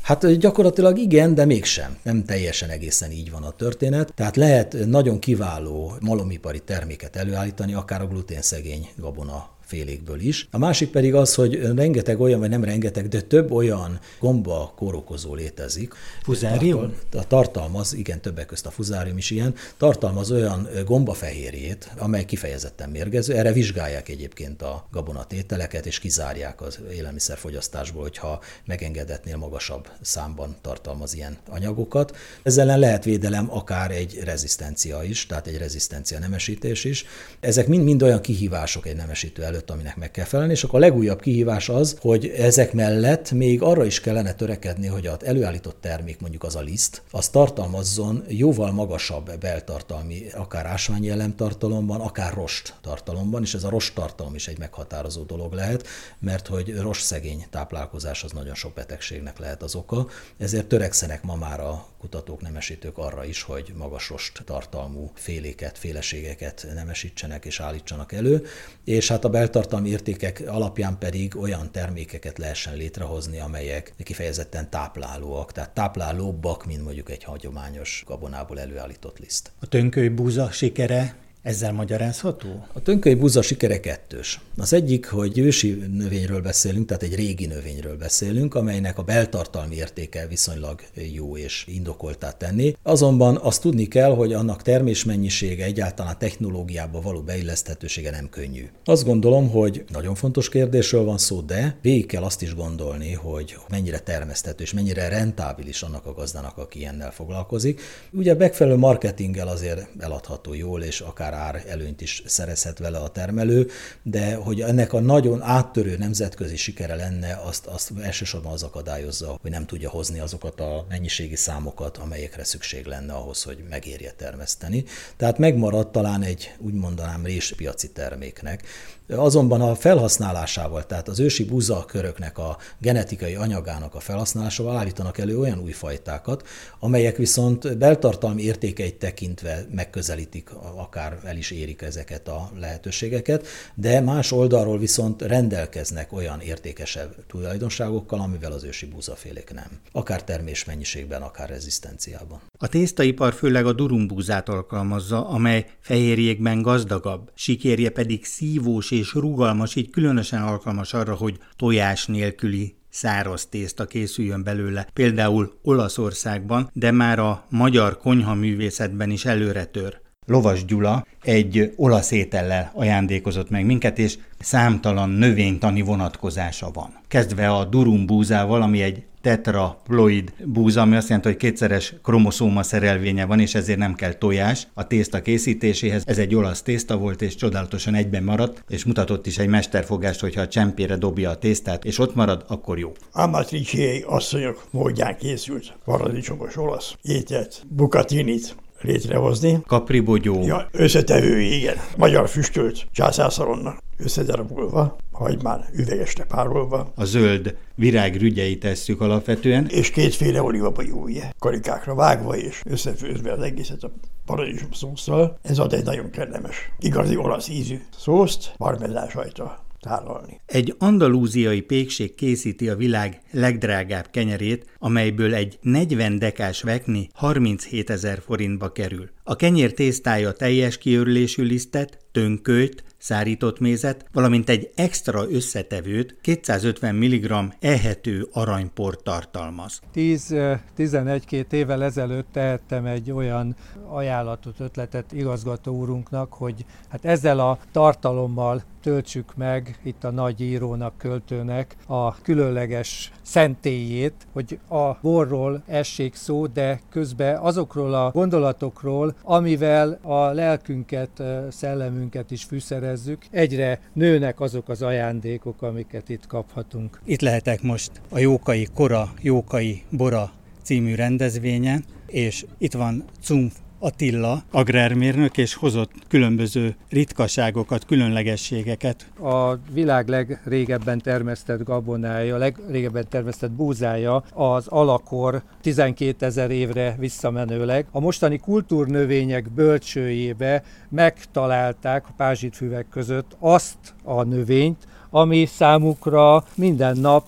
Hát 0.00 0.38
gyakorlatilag 0.38 0.98
igen, 0.98 1.34
de 1.34 1.44
mégsem. 1.44 1.96
Nem 2.02 2.24
teljesen 2.24 2.70
egészen 2.70 3.10
így 3.10 3.30
van 3.30 3.42
a 3.42 3.50
történet. 3.50 4.12
Tehát 4.14 4.36
lehet 4.36 4.76
nagyon 4.86 5.18
kiváló 5.18 5.96
malomipari 6.00 6.60
terméket 6.60 7.16
előállítani, 7.16 7.74
akár 7.74 8.00
a 8.00 8.06
gluténszegény 8.06 8.88
gabona 8.96 9.55
félékből 9.66 10.20
is. 10.20 10.48
A 10.50 10.58
másik 10.58 10.90
pedig 10.90 11.14
az, 11.14 11.34
hogy 11.34 11.60
rengeteg 11.74 12.20
olyan, 12.20 12.40
vagy 12.40 12.48
nem 12.48 12.64
rengeteg, 12.64 13.08
de 13.08 13.20
több 13.20 13.52
olyan 13.52 14.00
gomba 14.20 14.72
kórokozó 14.76 15.34
létezik. 15.34 15.94
Fuzárium? 16.22 16.94
A 17.12 17.26
tartalmaz, 17.26 17.94
igen, 17.94 18.20
többek 18.20 18.46
közt 18.46 18.66
a 18.66 18.70
fuzárium 18.70 19.16
is 19.16 19.30
ilyen, 19.30 19.54
tartalmaz 19.76 20.30
olyan 20.30 20.68
gombafehérjét, 20.84 21.90
amely 21.98 22.24
kifejezetten 22.24 22.90
mérgező. 22.90 23.34
Erre 23.34 23.52
vizsgálják 23.52 24.08
egyébként 24.08 24.62
a 24.62 24.86
gabonatételeket, 24.90 25.86
és 25.86 25.98
kizárják 25.98 26.60
az 26.62 26.78
élelmiszerfogyasztásból, 26.92 28.02
hogyha 28.02 28.40
megengedetnél 28.66 29.36
magasabb 29.36 29.88
számban 30.00 30.56
tartalmaz 30.60 31.14
ilyen 31.14 31.36
anyagokat. 31.48 32.16
Ezzel 32.42 32.64
ellen 32.66 32.78
lehet 32.78 33.04
védelem 33.04 33.50
akár 33.50 33.90
egy 33.90 34.20
rezisztencia 34.24 35.02
is, 35.02 35.26
tehát 35.26 35.46
egy 35.46 35.58
rezisztencia 35.58 36.18
nemesítés 36.18 36.84
is. 36.84 37.04
Ezek 37.40 37.66
mind-mind 37.66 38.02
olyan 38.02 38.20
kihívások 38.20 38.86
egy 38.86 38.96
nemesítő 38.96 39.42
elő 39.42 39.55
előtt, 39.56 39.70
aminek 39.70 39.96
meg 39.96 40.10
kell 40.10 40.24
felelni, 40.24 40.52
és 40.52 40.64
akkor 40.64 40.78
a 40.78 40.86
legújabb 40.86 41.20
kihívás 41.20 41.68
az, 41.68 41.96
hogy 42.00 42.26
ezek 42.26 42.72
mellett 42.72 43.30
még 43.30 43.62
arra 43.62 43.84
is 43.84 44.00
kellene 44.00 44.32
törekedni, 44.32 44.86
hogy 44.86 45.06
az 45.06 45.24
előállított 45.24 45.80
termék, 45.80 46.20
mondjuk 46.20 46.42
az 46.42 46.56
a 46.56 46.60
liszt, 46.60 47.02
az 47.10 47.28
tartalmazzon 47.28 48.24
jóval 48.28 48.72
magasabb 48.72 49.38
beltartalmi, 49.38 50.26
akár 50.34 50.66
ásványi 50.66 51.10
elemtartalomban, 51.10 52.00
akár 52.00 52.34
rost 52.34 52.74
tartalomban, 52.82 53.42
és 53.42 53.54
ez 53.54 53.64
a 53.64 53.70
rost 53.70 53.94
tartalom 53.94 54.34
is 54.34 54.48
egy 54.48 54.58
meghatározó 54.58 55.22
dolog 55.22 55.52
lehet, 55.52 55.86
mert 56.18 56.46
hogy 56.46 56.76
rost 56.76 57.04
szegény 57.04 57.44
táplálkozás 57.50 58.24
az 58.24 58.32
nagyon 58.32 58.54
sok 58.54 58.74
betegségnek 58.74 59.38
lehet 59.38 59.62
az 59.62 59.74
oka, 59.74 60.06
ezért 60.38 60.66
törekszenek 60.66 61.22
ma 61.22 61.34
már 61.34 61.60
a 61.60 61.86
kutatók, 62.06 62.40
nemesítők 62.40 62.98
arra 62.98 63.24
is, 63.24 63.42
hogy 63.42 63.72
magas 63.76 64.08
rost 64.08 64.42
tartalmú 64.44 65.10
féléket, 65.14 65.78
féleségeket 65.78 66.66
nemesítsenek 66.74 67.44
és 67.44 67.60
állítsanak 67.60 68.12
elő, 68.12 68.46
és 68.84 69.08
hát 69.08 69.24
a 69.24 69.28
beltartalmi 69.46 69.88
értékek 69.88 70.42
alapján 70.46 70.98
pedig 70.98 71.36
olyan 71.36 71.72
termékeket 71.72 72.38
lehessen 72.38 72.76
létrehozni, 72.76 73.40
amelyek 73.40 73.94
kifejezetten 74.02 74.70
táplálóak, 74.70 75.52
tehát 75.52 75.70
táplálóbbak, 75.70 76.66
mint 76.66 76.84
mondjuk 76.84 77.10
egy 77.10 77.24
hagyományos 77.24 78.02
gabonából 78.06 78.60
előállított 78.60 79.18
liszt. 79.18 79.52
A 79.60 79.66
tönköly 79.66 80.08
búza 80.08 80.50
sikere 80.50 81.16
Ezzel 81.46 81.72
magyarázható? 81.72 82.66
A 82.72 82.82
tönköly 82.82 83.14
búza 83.14 83.42
sikere 83.42 83.80
kettős. 83.80 84.40
Az 84.56 84.72
egyik, 84.72 85.06
hogy 85.08 85.38
ősi 85.38 85.82
növényről 85.92 86.40
beszélünk, 86.40 86.86
tehát 86.86 87.02
egy 87.02 87.14
régi 87.14 87.46
növényről 87.46 87.96
beszélünk, 87.96 88.54
amelynek 88.54 88.98
a 88.98 89.02
beltartalmi 89.02 89.74
értéke 89.74 90.26
viszonylag 90.26 90.80
jó 91.14 91.36
és 91.36 91.64
indokoltá 91.68 92.30
tenni. 92.30 92.76
Azonban 92.82 93.36
azt 93.36 93.60
tudni 93.60 93.86
kell, 93.86 94.14
hogy 94.14 94.32
annak 94.32 94.62
termésmennyisége, 94.62 95.64
egyáltalán 95.64 96.12
a 96.12 96.16
technológiába 96.16 97.00
való 97.00 97.20
beilleszthetősége 97.20 98.10
nem 98.10 98.28
könnyű. 98.28 98.68
Azt 98.84 99.04
gondolom, 99.04 99.50
hogy 99.50 99.84
nagyon 99.92 100.14
fontos 100.14 100.48
kérdésről 100.48 101.04
van 101.04 101.18
szó, 101.18 101.40
de 101.40 101.78
végig 101.82 102.06
kell 102.06 102.22
azt 102.22 102.42
is 102.42 102.54
gondolni, 102.54 103.12
hogy 103.12 103.56
mennyire 103.68 103.98
termeszthető 103.98 104.62
és 104.62 104.72
mennyire 104.72 105.08
rentábilis 105.08 105.82
annak 105.82 106.06
a 106.06 106.12
gazdának, 106.12 106.58
aki 106.58 106.78
ilyennel 106.78 107.10
foglalkozik. 107.10 107.80
Ugye 108.12 108.34
megfelelő 108.34 108.76
marketinggel 108.76 109.48
azért 109.48 109.88
eladható 109.98 110.54
jól, 110.54 110.82
és 110.82 111.00
akár 111.00 111.34
ár 111.36 111.64
előnyt 111.68 112.00
is 112.00 112.22
szerezhet 112.26 112.78
vele 112.78 112.98
a 112.98 113.08
termelő, 113.08 113.68
de 114.02 114.34
hogy 114.34 114.60
ennek 114.60 114.92
a 114.92 115.00
nagyon 115.00 115.42
áttörő 115.42 115.96
nemzetközi 115.96 116.56
sikere 116.56 116.94
lenne, 116.94 117.40
azt, 117.44 117.66
azt 117.66 117.92
elsősorban 118.02 118.52
az 118.52 118.62
akadályozza, 118.62 119.38
hogy 119.42 119.50
nem 119.50 119.66
tudja 119.66 119.90
hozni 119.90 120.18
azokat 120.18 120.60
a 120.60 120.86
mennyiségi 120.88 121.36
számokat, 121.36 121.96
amelyekre 121.96 122.44
szükség 122.44 122.86
lenne 122.86 123.12
ahhoz, 123.12 123.42
hogy 123.42 123.64
megérje 123.70 124.12
termeszteni. 124.16 124.84
Tehát 125.16 125.38
megmaradt 125.38 125.92
talán 125.92 126.22
egy, 126.22 126.54
úgy 126.58 126.74
mondanám, 126.74 127.24
réspiaci 127.24 127.90
terméknek. 127.90 128.62
Azonban 129.08 129.60
a 129.60 129.74
felhasználásával, 129.74 130.86
tehát 130.86 131.08
az 131.08 131.20
ősi 131.20 131.44
buzaköröknek 131.44 132.38
a 132.38 132.58
genetikai 132.78 133.34
anyagának 133.34 133.94
a 133.94 134.00
felhasználásával 134.00 134.76
állítanak 134.76 135.18
elő 135.18 135.38
olyan 135.38 135.58
új 135.58 135.72
fajtákat, 135.72 136.46
amelyek 136.78 137.16
viszont 137.16 137.78
beltartalmi 137.78 138.42
értékeit 138.42 138.98
tekintve 138.98 139.66
megközelítik, 139.70 140.50
akár 140.76 141.15
el 141.24 141.36
is 141.36 141.50
érik 141.50 141.82
ezeket 141.82 142.28
a 142.28 142.50
lehetőségeket, 142.58 143.46
de 143.74 144.00
más 144.00 144.32
oldalról 144.32 144.78
viszont 144.78 145.22
rendelkeznek 145.22 146.12
olyan 146.12 146.40
értékesebb 146.40 147.26
tulajdonságokkal, 147.26 148.20
amivel 148.20 148.52
az 148.52 148.64
ősi 148.64 148.86
búzafélék 148.86 149.52
nem. 149.54 149.68
Akár 149.92 150.24
termésmennyiségben, 150.24 151.22
akár 151.22 151.48
rezisztenciában. 151.48 152.40
A 152.58 152.68
tésztaipar 152.68 153.34
főleg 153.34 153.66
a 153.66 153.72
durumbúzát 153.72 154.48
alkalmazza, 154.48 155.28
amely 155.28 155.66
fehérjékben 155.80 156.62
gazdagabb, 156.62 157.30
sikérje 157.34 157.90
pedig 157.90 158.24
szívós 158.24 158.90
és 158.90 159.14
rugalmas, 159.14 159.74
így 159.74 159.90
különösen 159.90 160.42
alkalmas 160.42 160.94
arra, 160.94 161.14
hogy 161.14 161.38
tojás 161.56 162.06
nélküli 162.06 162.74
száraz 162.96 163.46
tészta 163.46 163.84
készüljön 163.84 164.42
belőle, 164.42 164.88
például 164.92 165.58
Olaszországban, 165.62 166.70
de 166.72 166.90
már 166.90 167.18
a 167.18 167.46
magyar 167.48 167.98
konyhaművészetben 167.98 169.10
is 169.10 169.24
előre 169.24 169.64
tör. 169.64 170.04
Lovas 170.26 170.64
Gyula 170.64 171.06
egy 171.22 171.72
olasz 171.76 172.10
étellel 172.10 172.70
ajándékozott 172.74 173.50
meg 173.50 173.64
minket, 173.64 173.98
és 173.98 174.18
számtalan 174.38 175.08
növénytani 175.08 175.80
vonatkozása 175.80 176.70
van. 176.72 176.94
Kezdve 177.08 177.50
a 177.50 177.64
durum 177.64 178.06
búzával, 178.06 178.62
ami 178.62 178.82
egy 178.82 179.02
tetraploid 179.20 180.32
búza, 180.44 180.80
ami 180.80 180.96
azt 180.96 181.08
jelenti, 181.08 181.28
hogy 181.28 181.36
kétszeres 181.36 181.94
kromoszóma 182.02 182.62
szerelvénye 182.62 183.24
van, 183.24 183.40
és 183.40 183.54
ezért 183.54 183.78
nem 183.78 183.94
kell 183.94 184.12
tojás 184.12 184.66
a 184.74 184.86
tészta 184.86 185.22
készítéséhez. 185.22 186.02
Ez 186.06 186.18
egy 186.18 186.34
olasz 186.34 186.62
tészta 186.62 186.96
volt, 186.96 187.22
és 187.22 187.34
csodálatosan 187.34 187.94
egyben 187.94 188.22
maradt, 188.22 188.64
és 188.68 188.84
mutatott 188.84 189.26
is 189.26 189.38
egy 189.38 189.48
mesterfogást, 189.48 190.20
hogyha 190.20 190.40
a 190.40 190.48
csempére 190.48 190.96
dobja 190.96 191.30
a 191.30 191.36
tésztát, 191.36 191.84
és 191.84 191.98
ott 191.98 192.14
marad, 192.14 192.44
akkor 192.48 192.78
jó. 192.78 192.92
Amatriciei 193.12 194.04
asszonyok 194.06 194.64
módján 194.70 195.16
készült 195.16 195.76
paradicsomos 195.84 196.56
olasz 196.56 196.94
ételt, 197.02 197.62
bukatinit, 197.68 198.56
létrehozni. 198.80 199.60
Kapribogyó. 199.66 200.42
Ja, 200.46 200.68
összetevői, 200.72 201.56
igen. 201.56 201.76
Magyar 201.96 202.28
füstölt 202.28 202.86
császárszalonna 202.92 203.76
összedarabolva, 203.98 204.96
hagymán 205.12 205.64
üvegesre 205.72 206.24
párolva. 206.24 206.92
A 206.94 207.04
zöld 207.04 207.56
virág 207.74 208.16
rügyeit 208.16 208.60
tesszük 208.60 209.00
alapvetően. 209.00 209.66
És 209.68 209.90
kétféle 209.90 210.42
olívabajója, 210.42 211.30
karikákra 211.38 211.94
vágva 211.94 212.36
és 212.36 212.60
összefőzve 212.64 213.32
az 213.32 213.42
egészet 213.42 213.82
a 213.82 213.90
paradicsom 214.26 214.72
szószal. 214.72 215.38
Ez 215.42 215.58
ad 215.58 215.72
egy 215.72 215.84
nagyon 215.84 216.10
kellemes, 216.10 216.70
igazi 216.78 217.16
olasz 217.16 217.48
ízű 217.48 217.80
szószt, 217.96 218.52
parmezán 218.56 219.08
sajta 219.08 219.65
tálalni. 219.86 220.40
Egy 220.46 220.74
andalúziai 220.78 221.60
pékség 221.60 222.14
készíti 222.14 222.68
a 222.68 222.76
világ 222.76 223.20
legdrágább 223.30 224.06
kenyerét, 224.10 224.66
amelyből 224.78 225.34
egy 225.34 225.58
40 225.62 226.18
dekás 226.18 226.62
vekni 226.62 227.08
37 227.12 227.90
ezer 227.90 228.22
forintba 228.26 228.72
kerül. 228.72 229.10
A 229.24 229.36
kenyér 229.36 229.72
tésztája 229.72 230.32
teljes 230.32 230.78
kiörülésű 230.78 231.42
lisztet, 231.42 231.98
tönkölt, 232.12 232.84
szárított 232.98 233.58
mézet, 233.58 234.06
valamint 234.12 234.48
egy 234.48 234.70
extra 234.74 235.30
összetevőt, 235.30 236.16
250 236.20 236.94
mg 236.94 237.54
ehető 237.60 238.28
aranyport 238.32 239.02
tartalmaz. 239.02 239.80
10-11-2 239.94 241.52
évvel 241.52 241.84
ezelőtt 241.84 242.26
tehettem 242.32 242.84
egy 242.84 243.10
olyan 243.10 243.56
ajánlatot, 243.88 244.60
ötletet 244.60 245.12
igazgató 245.12 245.76
úrunknak, 245.76 246.32
hogy 246.32 246.64
hát 246.88 247.04
ezzel 247.04 247.40
a 247.40 247.58
tartalommal 247.72 248.62
töltsük 248.86 249.36
meg 249.36 249.78
itt 249.84 250.04
a 250.04 250.10
nagy 250.10 250.40
írónak, 250.40 250.98
költőnek 250.98 251.76
a 251.86 252.14
különleges 252.14 253.12
szentélyét, 253.22 254.14
hogy 254.32 254.58
a 254.68 254.92
borról 255.02 255.62
essék 255.66 256.14
szó, 256.14 256.46
de 256.46 256.80
közben 256.90 257.36
azokról 257.36 257.94
a 257.94 258.10
gondolatokról, 258.10 259.14
amivel 259.22 259.98
a 260.02 260.30
lelkünket, 260.30 261.22
szellemünket 261.50 262.30
is 262.30 262.44
fűszerezzük, 262.44 263.24
egyre 263.30 263.80
nőnek 263.92 264.40
azok 264.40 264.68
az 264.68 264.82
ajándékok, 264.82 265.62
amiket 265.62 266.08
itt 266.08 266.26
kaphatunk. 266.26 267.00
Itt 267.04 267.20
lehetek 267.20 267.62
most 267.62 267.90
a 268.10 268.18
Jókai 268.18 268.66
Kora, 268.74 269.12
Jókai 269.20 269.82
Bora 269.90 270.30
című 270.62 270.94
rendezvényen, 270.94 271.84
és 272.06 272.44
itt 272.58 272.72
van 272.72 273.04
Cumf 273.22 273.54
Attila, 273.78 274.42
agrármérnök, 274.50 275.36
és 275.36 275.54
hozott 275.54 275.90
különböző 276.08 276.76
ritkaságokat, 276.88 277.84
különlegességeket. 277.84 279.06
A 279.20 279.54
világ 279.72 280.08
legrégebben 280.08 280.98
termesztett 280.98 281.62
gabonája, 281.62 282.36
legrégebben 282.36 283.08
termesztett 283.08 283.50
búzája 283.50 284.22
az 284.32 284.66
alakor 284.66 285.42
12 285.60 286.26
ezer 286.26 286.50
évre 286.50 286.96
visszamenőleg. 286.98 287.86
A 287.90 288.00
mostani 288.00 288.38
kultúrnövények 288.38 289.50
bölcsőjébe 289.50 290.62
megtalálták 290.88 292.04
a 292.08 292.14
pázsitfüvek 292.16 292.86
között 292.88 293.36
azt 293.38 293.94
a 294.04 294.22
növényt, 294.22 294.86
ami 295.10 295.46
számukra 295.46 296.44
minden 296.54 296.96
nap 296.96 297.24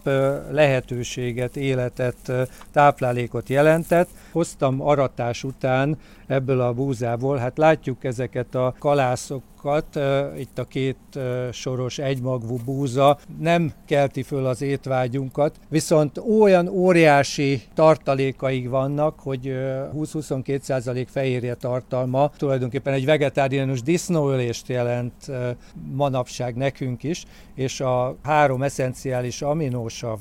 lehetőséget, 0.50 1.56
életet, 1.56 2.32
táplálékot 2.72 3.48
jelentett. 3.48 4.08
Hoztam 4.38 4.80
aratás 4.80 5.44
után 5.44 5.98
ebből 6.26 6.60
a 6.60 6.72
búzából, 6.72 7.36
hát 7.36 7.58
látjuk 7.58 8.04
ezeket 8.04 8.54
a 8.54 8.74
kalászokat, 8.78 9.98
itt 10.38 10.58
a 10.58 10.64
két 10.64 10.96
soros 11.52 11.98
egymagvú 11.98 12.58
búza. 12.64 13.18
Nem 13.38 13.72
kelti 13.86 14.22
föl 14.22 14.46
az 14.46 14.62
étvágyunkat, 14.62 15.56
viszont 15.68 16.18
olyan 16.40 16.68
óriási 16.68 17.62
tartalékaik 17.74 18.68
vannak, 18.68 19.20
hogy 19.20 19.46
20-22% 19.94 21.06
fehérje 21.10 21.54
tartalma. 21.54 22.30
Tulajdonképpen 22.36 22.92
egy 22.92 23.04
vegetáriánus 23.04 23.82
disznóölést 23.82 24.68
jelent 24.68 25.30
manapság 25.92 26.56
nekünk 26.56 27.02
is, 27.02 27.24
és 27.54 27.80
a 27.80 28.16
három 28.22 28.62
eszenciális 28.62 29.42
aminósav 29.42 30.18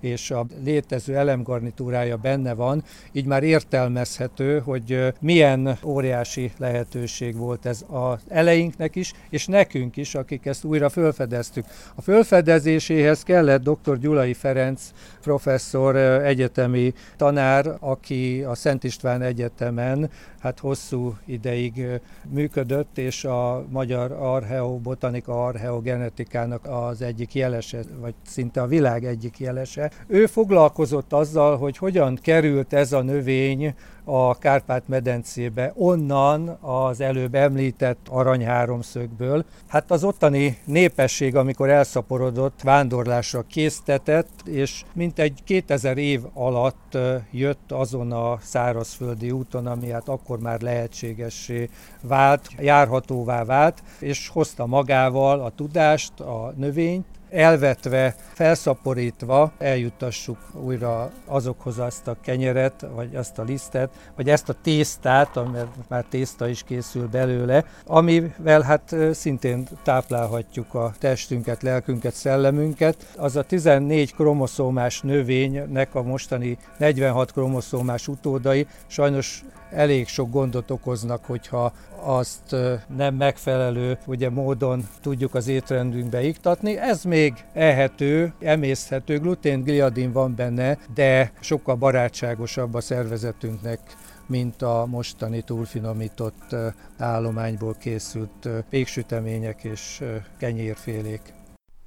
és 0.00 0.30
a 0.30 0.46
létező 0.64 1.16
elemgarnitúrája 1.16 2.16
benne 2.16 2.54
van, 2.54 2.84
így 3.12 3.26
már 3.26 3.42
értelmezhető, 3.42 4.58
hogy 4.58 5.12
milyen 5.20 5.78
óriási 5.84 6.52
lehetőség 6.58 7.36
volt 7.36 7.66
ez 7.66 7.84
az 7.88 8.18
eleinknek 8.28 8.96
is, 8.96 9.12
és 9.30 9.46
nekünk 9.46 9.96
is, 9.96 10.14
akik 10.14 10.46
ezt 10.46 10.64
újra 10.64 10.88
felfedeztük. 10.88 11.64
A 11.94 12.02
felfedezéséhez 12.02 13.22
kellett 13.22 13.62
dr. 13.62 13.98
Gyulai 13.98 14.34
Ferenc 14.34 14.90
professzor, 15.20 15.96
egyetemi 15.96 16.92
tanár, 17.16 17.76
aki 17.80 18.42
a 18.42 18.54
Szent 18.54 18.84
István 18.84 19.22
Egyetemen 19.22 20.10
hát 20.40 20.58
hosszú 20.58 21.16
ideig 21.24 21.86
működött, 22.28 22.98
és 22.98 23.24
a 23.24 23.64
magyar 23.68 24.12
archeobotanika, 24.12 25.44
archeogenetikának 25.44 26.66
az 26.66 27.02
egyik 27.02 27.34
jelese, 27.34 27.80
vagy 28.00 28.14
szinte 28.26 28.62
a 28.62 28.66
világ 28.66 29.04
egyik 29.04 29.38
jelese, 29.38 29.89
ő 30.06 30.26
foglalkozott 30.26 31.12
azzal, 31.12 31.56
hogy 31.56 31.76
hogyan 31.76 32.18
került 32.22 32.72
ez 32.72 32.92
a 32.92 33.02
növény 33.02 33.74
a 34.04 34.38
Kárpát-medencébe, 34.38 35.72
onnan 35.76 36.48
az 36.48 37.00
előbb 37.00 37.34
említett 37.34 38.06
aranyháromszögből. 38.08 39.44
Hát 39.68 39.90
az 39.90 40.04
ottani 40.04 40.58
népesség, 40.64 41.36
amikor 41.36 41.68
elszaporodott, 41.68 42.60
vándorlásra 42.62 43.42
késztetett, 43.42 44.30
és 44.44 44.84
mintegy 44.94 45.44
2000 45.44 45.98
év 45.98 46.20
alatt 46.34 46.98
jött 47.30 47.72
azon 47.72 48.12
a 48.12 48.38
szárazföldi 48.40 49.30
úton, 49.30 49.66
ami 49.66 49.90
hát 49.90 50.08
akkor 50.08 50.38
már 50.38 50.60
lehetségessé 50.60 51.68
vált, 52.02 52.48
járhatóvá 52.58 53.44
vált, 53.44 53.82
és 53.98 54.28
hozta 54.28 54.66
magával 54.66 55.40
a 55.40 55.50
tudást, 55.50 56.20
a 56.20 56.52
növényt, 56.56 57.06
elvetve, 57.30 58.14
felszaporítva 58.32 59.52
eljuttassuk 59.58 60.38
újra 60.52 61.10
azokhoz 61.26 61.78
azt 61.78 62.06
a 62.06 62.16
kenyeret, 62.20 62.86
vagy 62.94 63.14
azt 63.14 63.38
a 63.38 63.42
lisztet, 63.42 63.90
vagy 64.16 64.28
ezt 64.30 64.48
a 64.48 64.54
tésztát, 64.62 65.34
mert 65.52 65.68
már 65.88 66.04
tészta 66.08 66.48
is 66.48 66.62
készül 66.62 67.08
belőle, 67.08 67.64
amivel 67.86 68.60
hát 68.60 68.96
szintén 69.12 69.68
táplálhatjuk 69.82 70.74
a 70.74 70.92
testünket, 70.98 71.62
lelkünket, 71.62 72.14
szellemünket. 72.14 73.06
Az 73.16 73.36
a 73.36 73.42
14 73.42 74.14
kromoszómás 74.14 75.00
növénynek 75.00 75.94
a 75.94 76.02
mostani 76.02 76.58
46 76.78 77.32
kromoszómás 77.32 78.08
utódai 78.08 78.66
sajnos 78.86 79.44
elég 79.70 80.08
sok 80.08 80.30
gondot 80.30 80.70
okoznak, 80.70 81.24
hogyha 81.24 81.72
azt 82.02 82.56
nem 82.96 83.14
megfelelő 83.14 83.98
ugye, 84.06 84.30
módon 84.30 84.88
tudjuk 85.00 85.34
az 85.34 85.48
étrendünkbe 85.48 86.22
iktatni. 86.22 86.76
Ez 86.78 87.04
még 87.04 87.32
ehető, 87.52 88.32
emészhető, 88.40 89.18
glutén, 89.18 89.62
gliadin 89.62 90.12
van 90.12 90.34
benne, 90.34 90.78
de 90.94 91.32
sokkal 91.40 91.74
barátságosabb 91.74 92.74
a 92.74 92.80
szervezetünknek, 92.80 93.80
mint 94.26 94.62
a 94.62 94.86
mostani 94.88 95.42
túlfinomított 95.42 96.56
állományból 96.98 97.76
készült 97.80 98.48
péksütemények 98.70 99.64
és 99.64 100.02
kenyérfélék. 100.38 101.20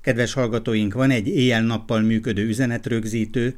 Kedves 0.01 0.33
hallgatóink, 0.33 0.93
van 0.93 1.09
egy 1.09 1.27
éjjel-nappal 1.27 2.01
működő 2.01 2.47
üzenetrögzítő, 2.47 3.57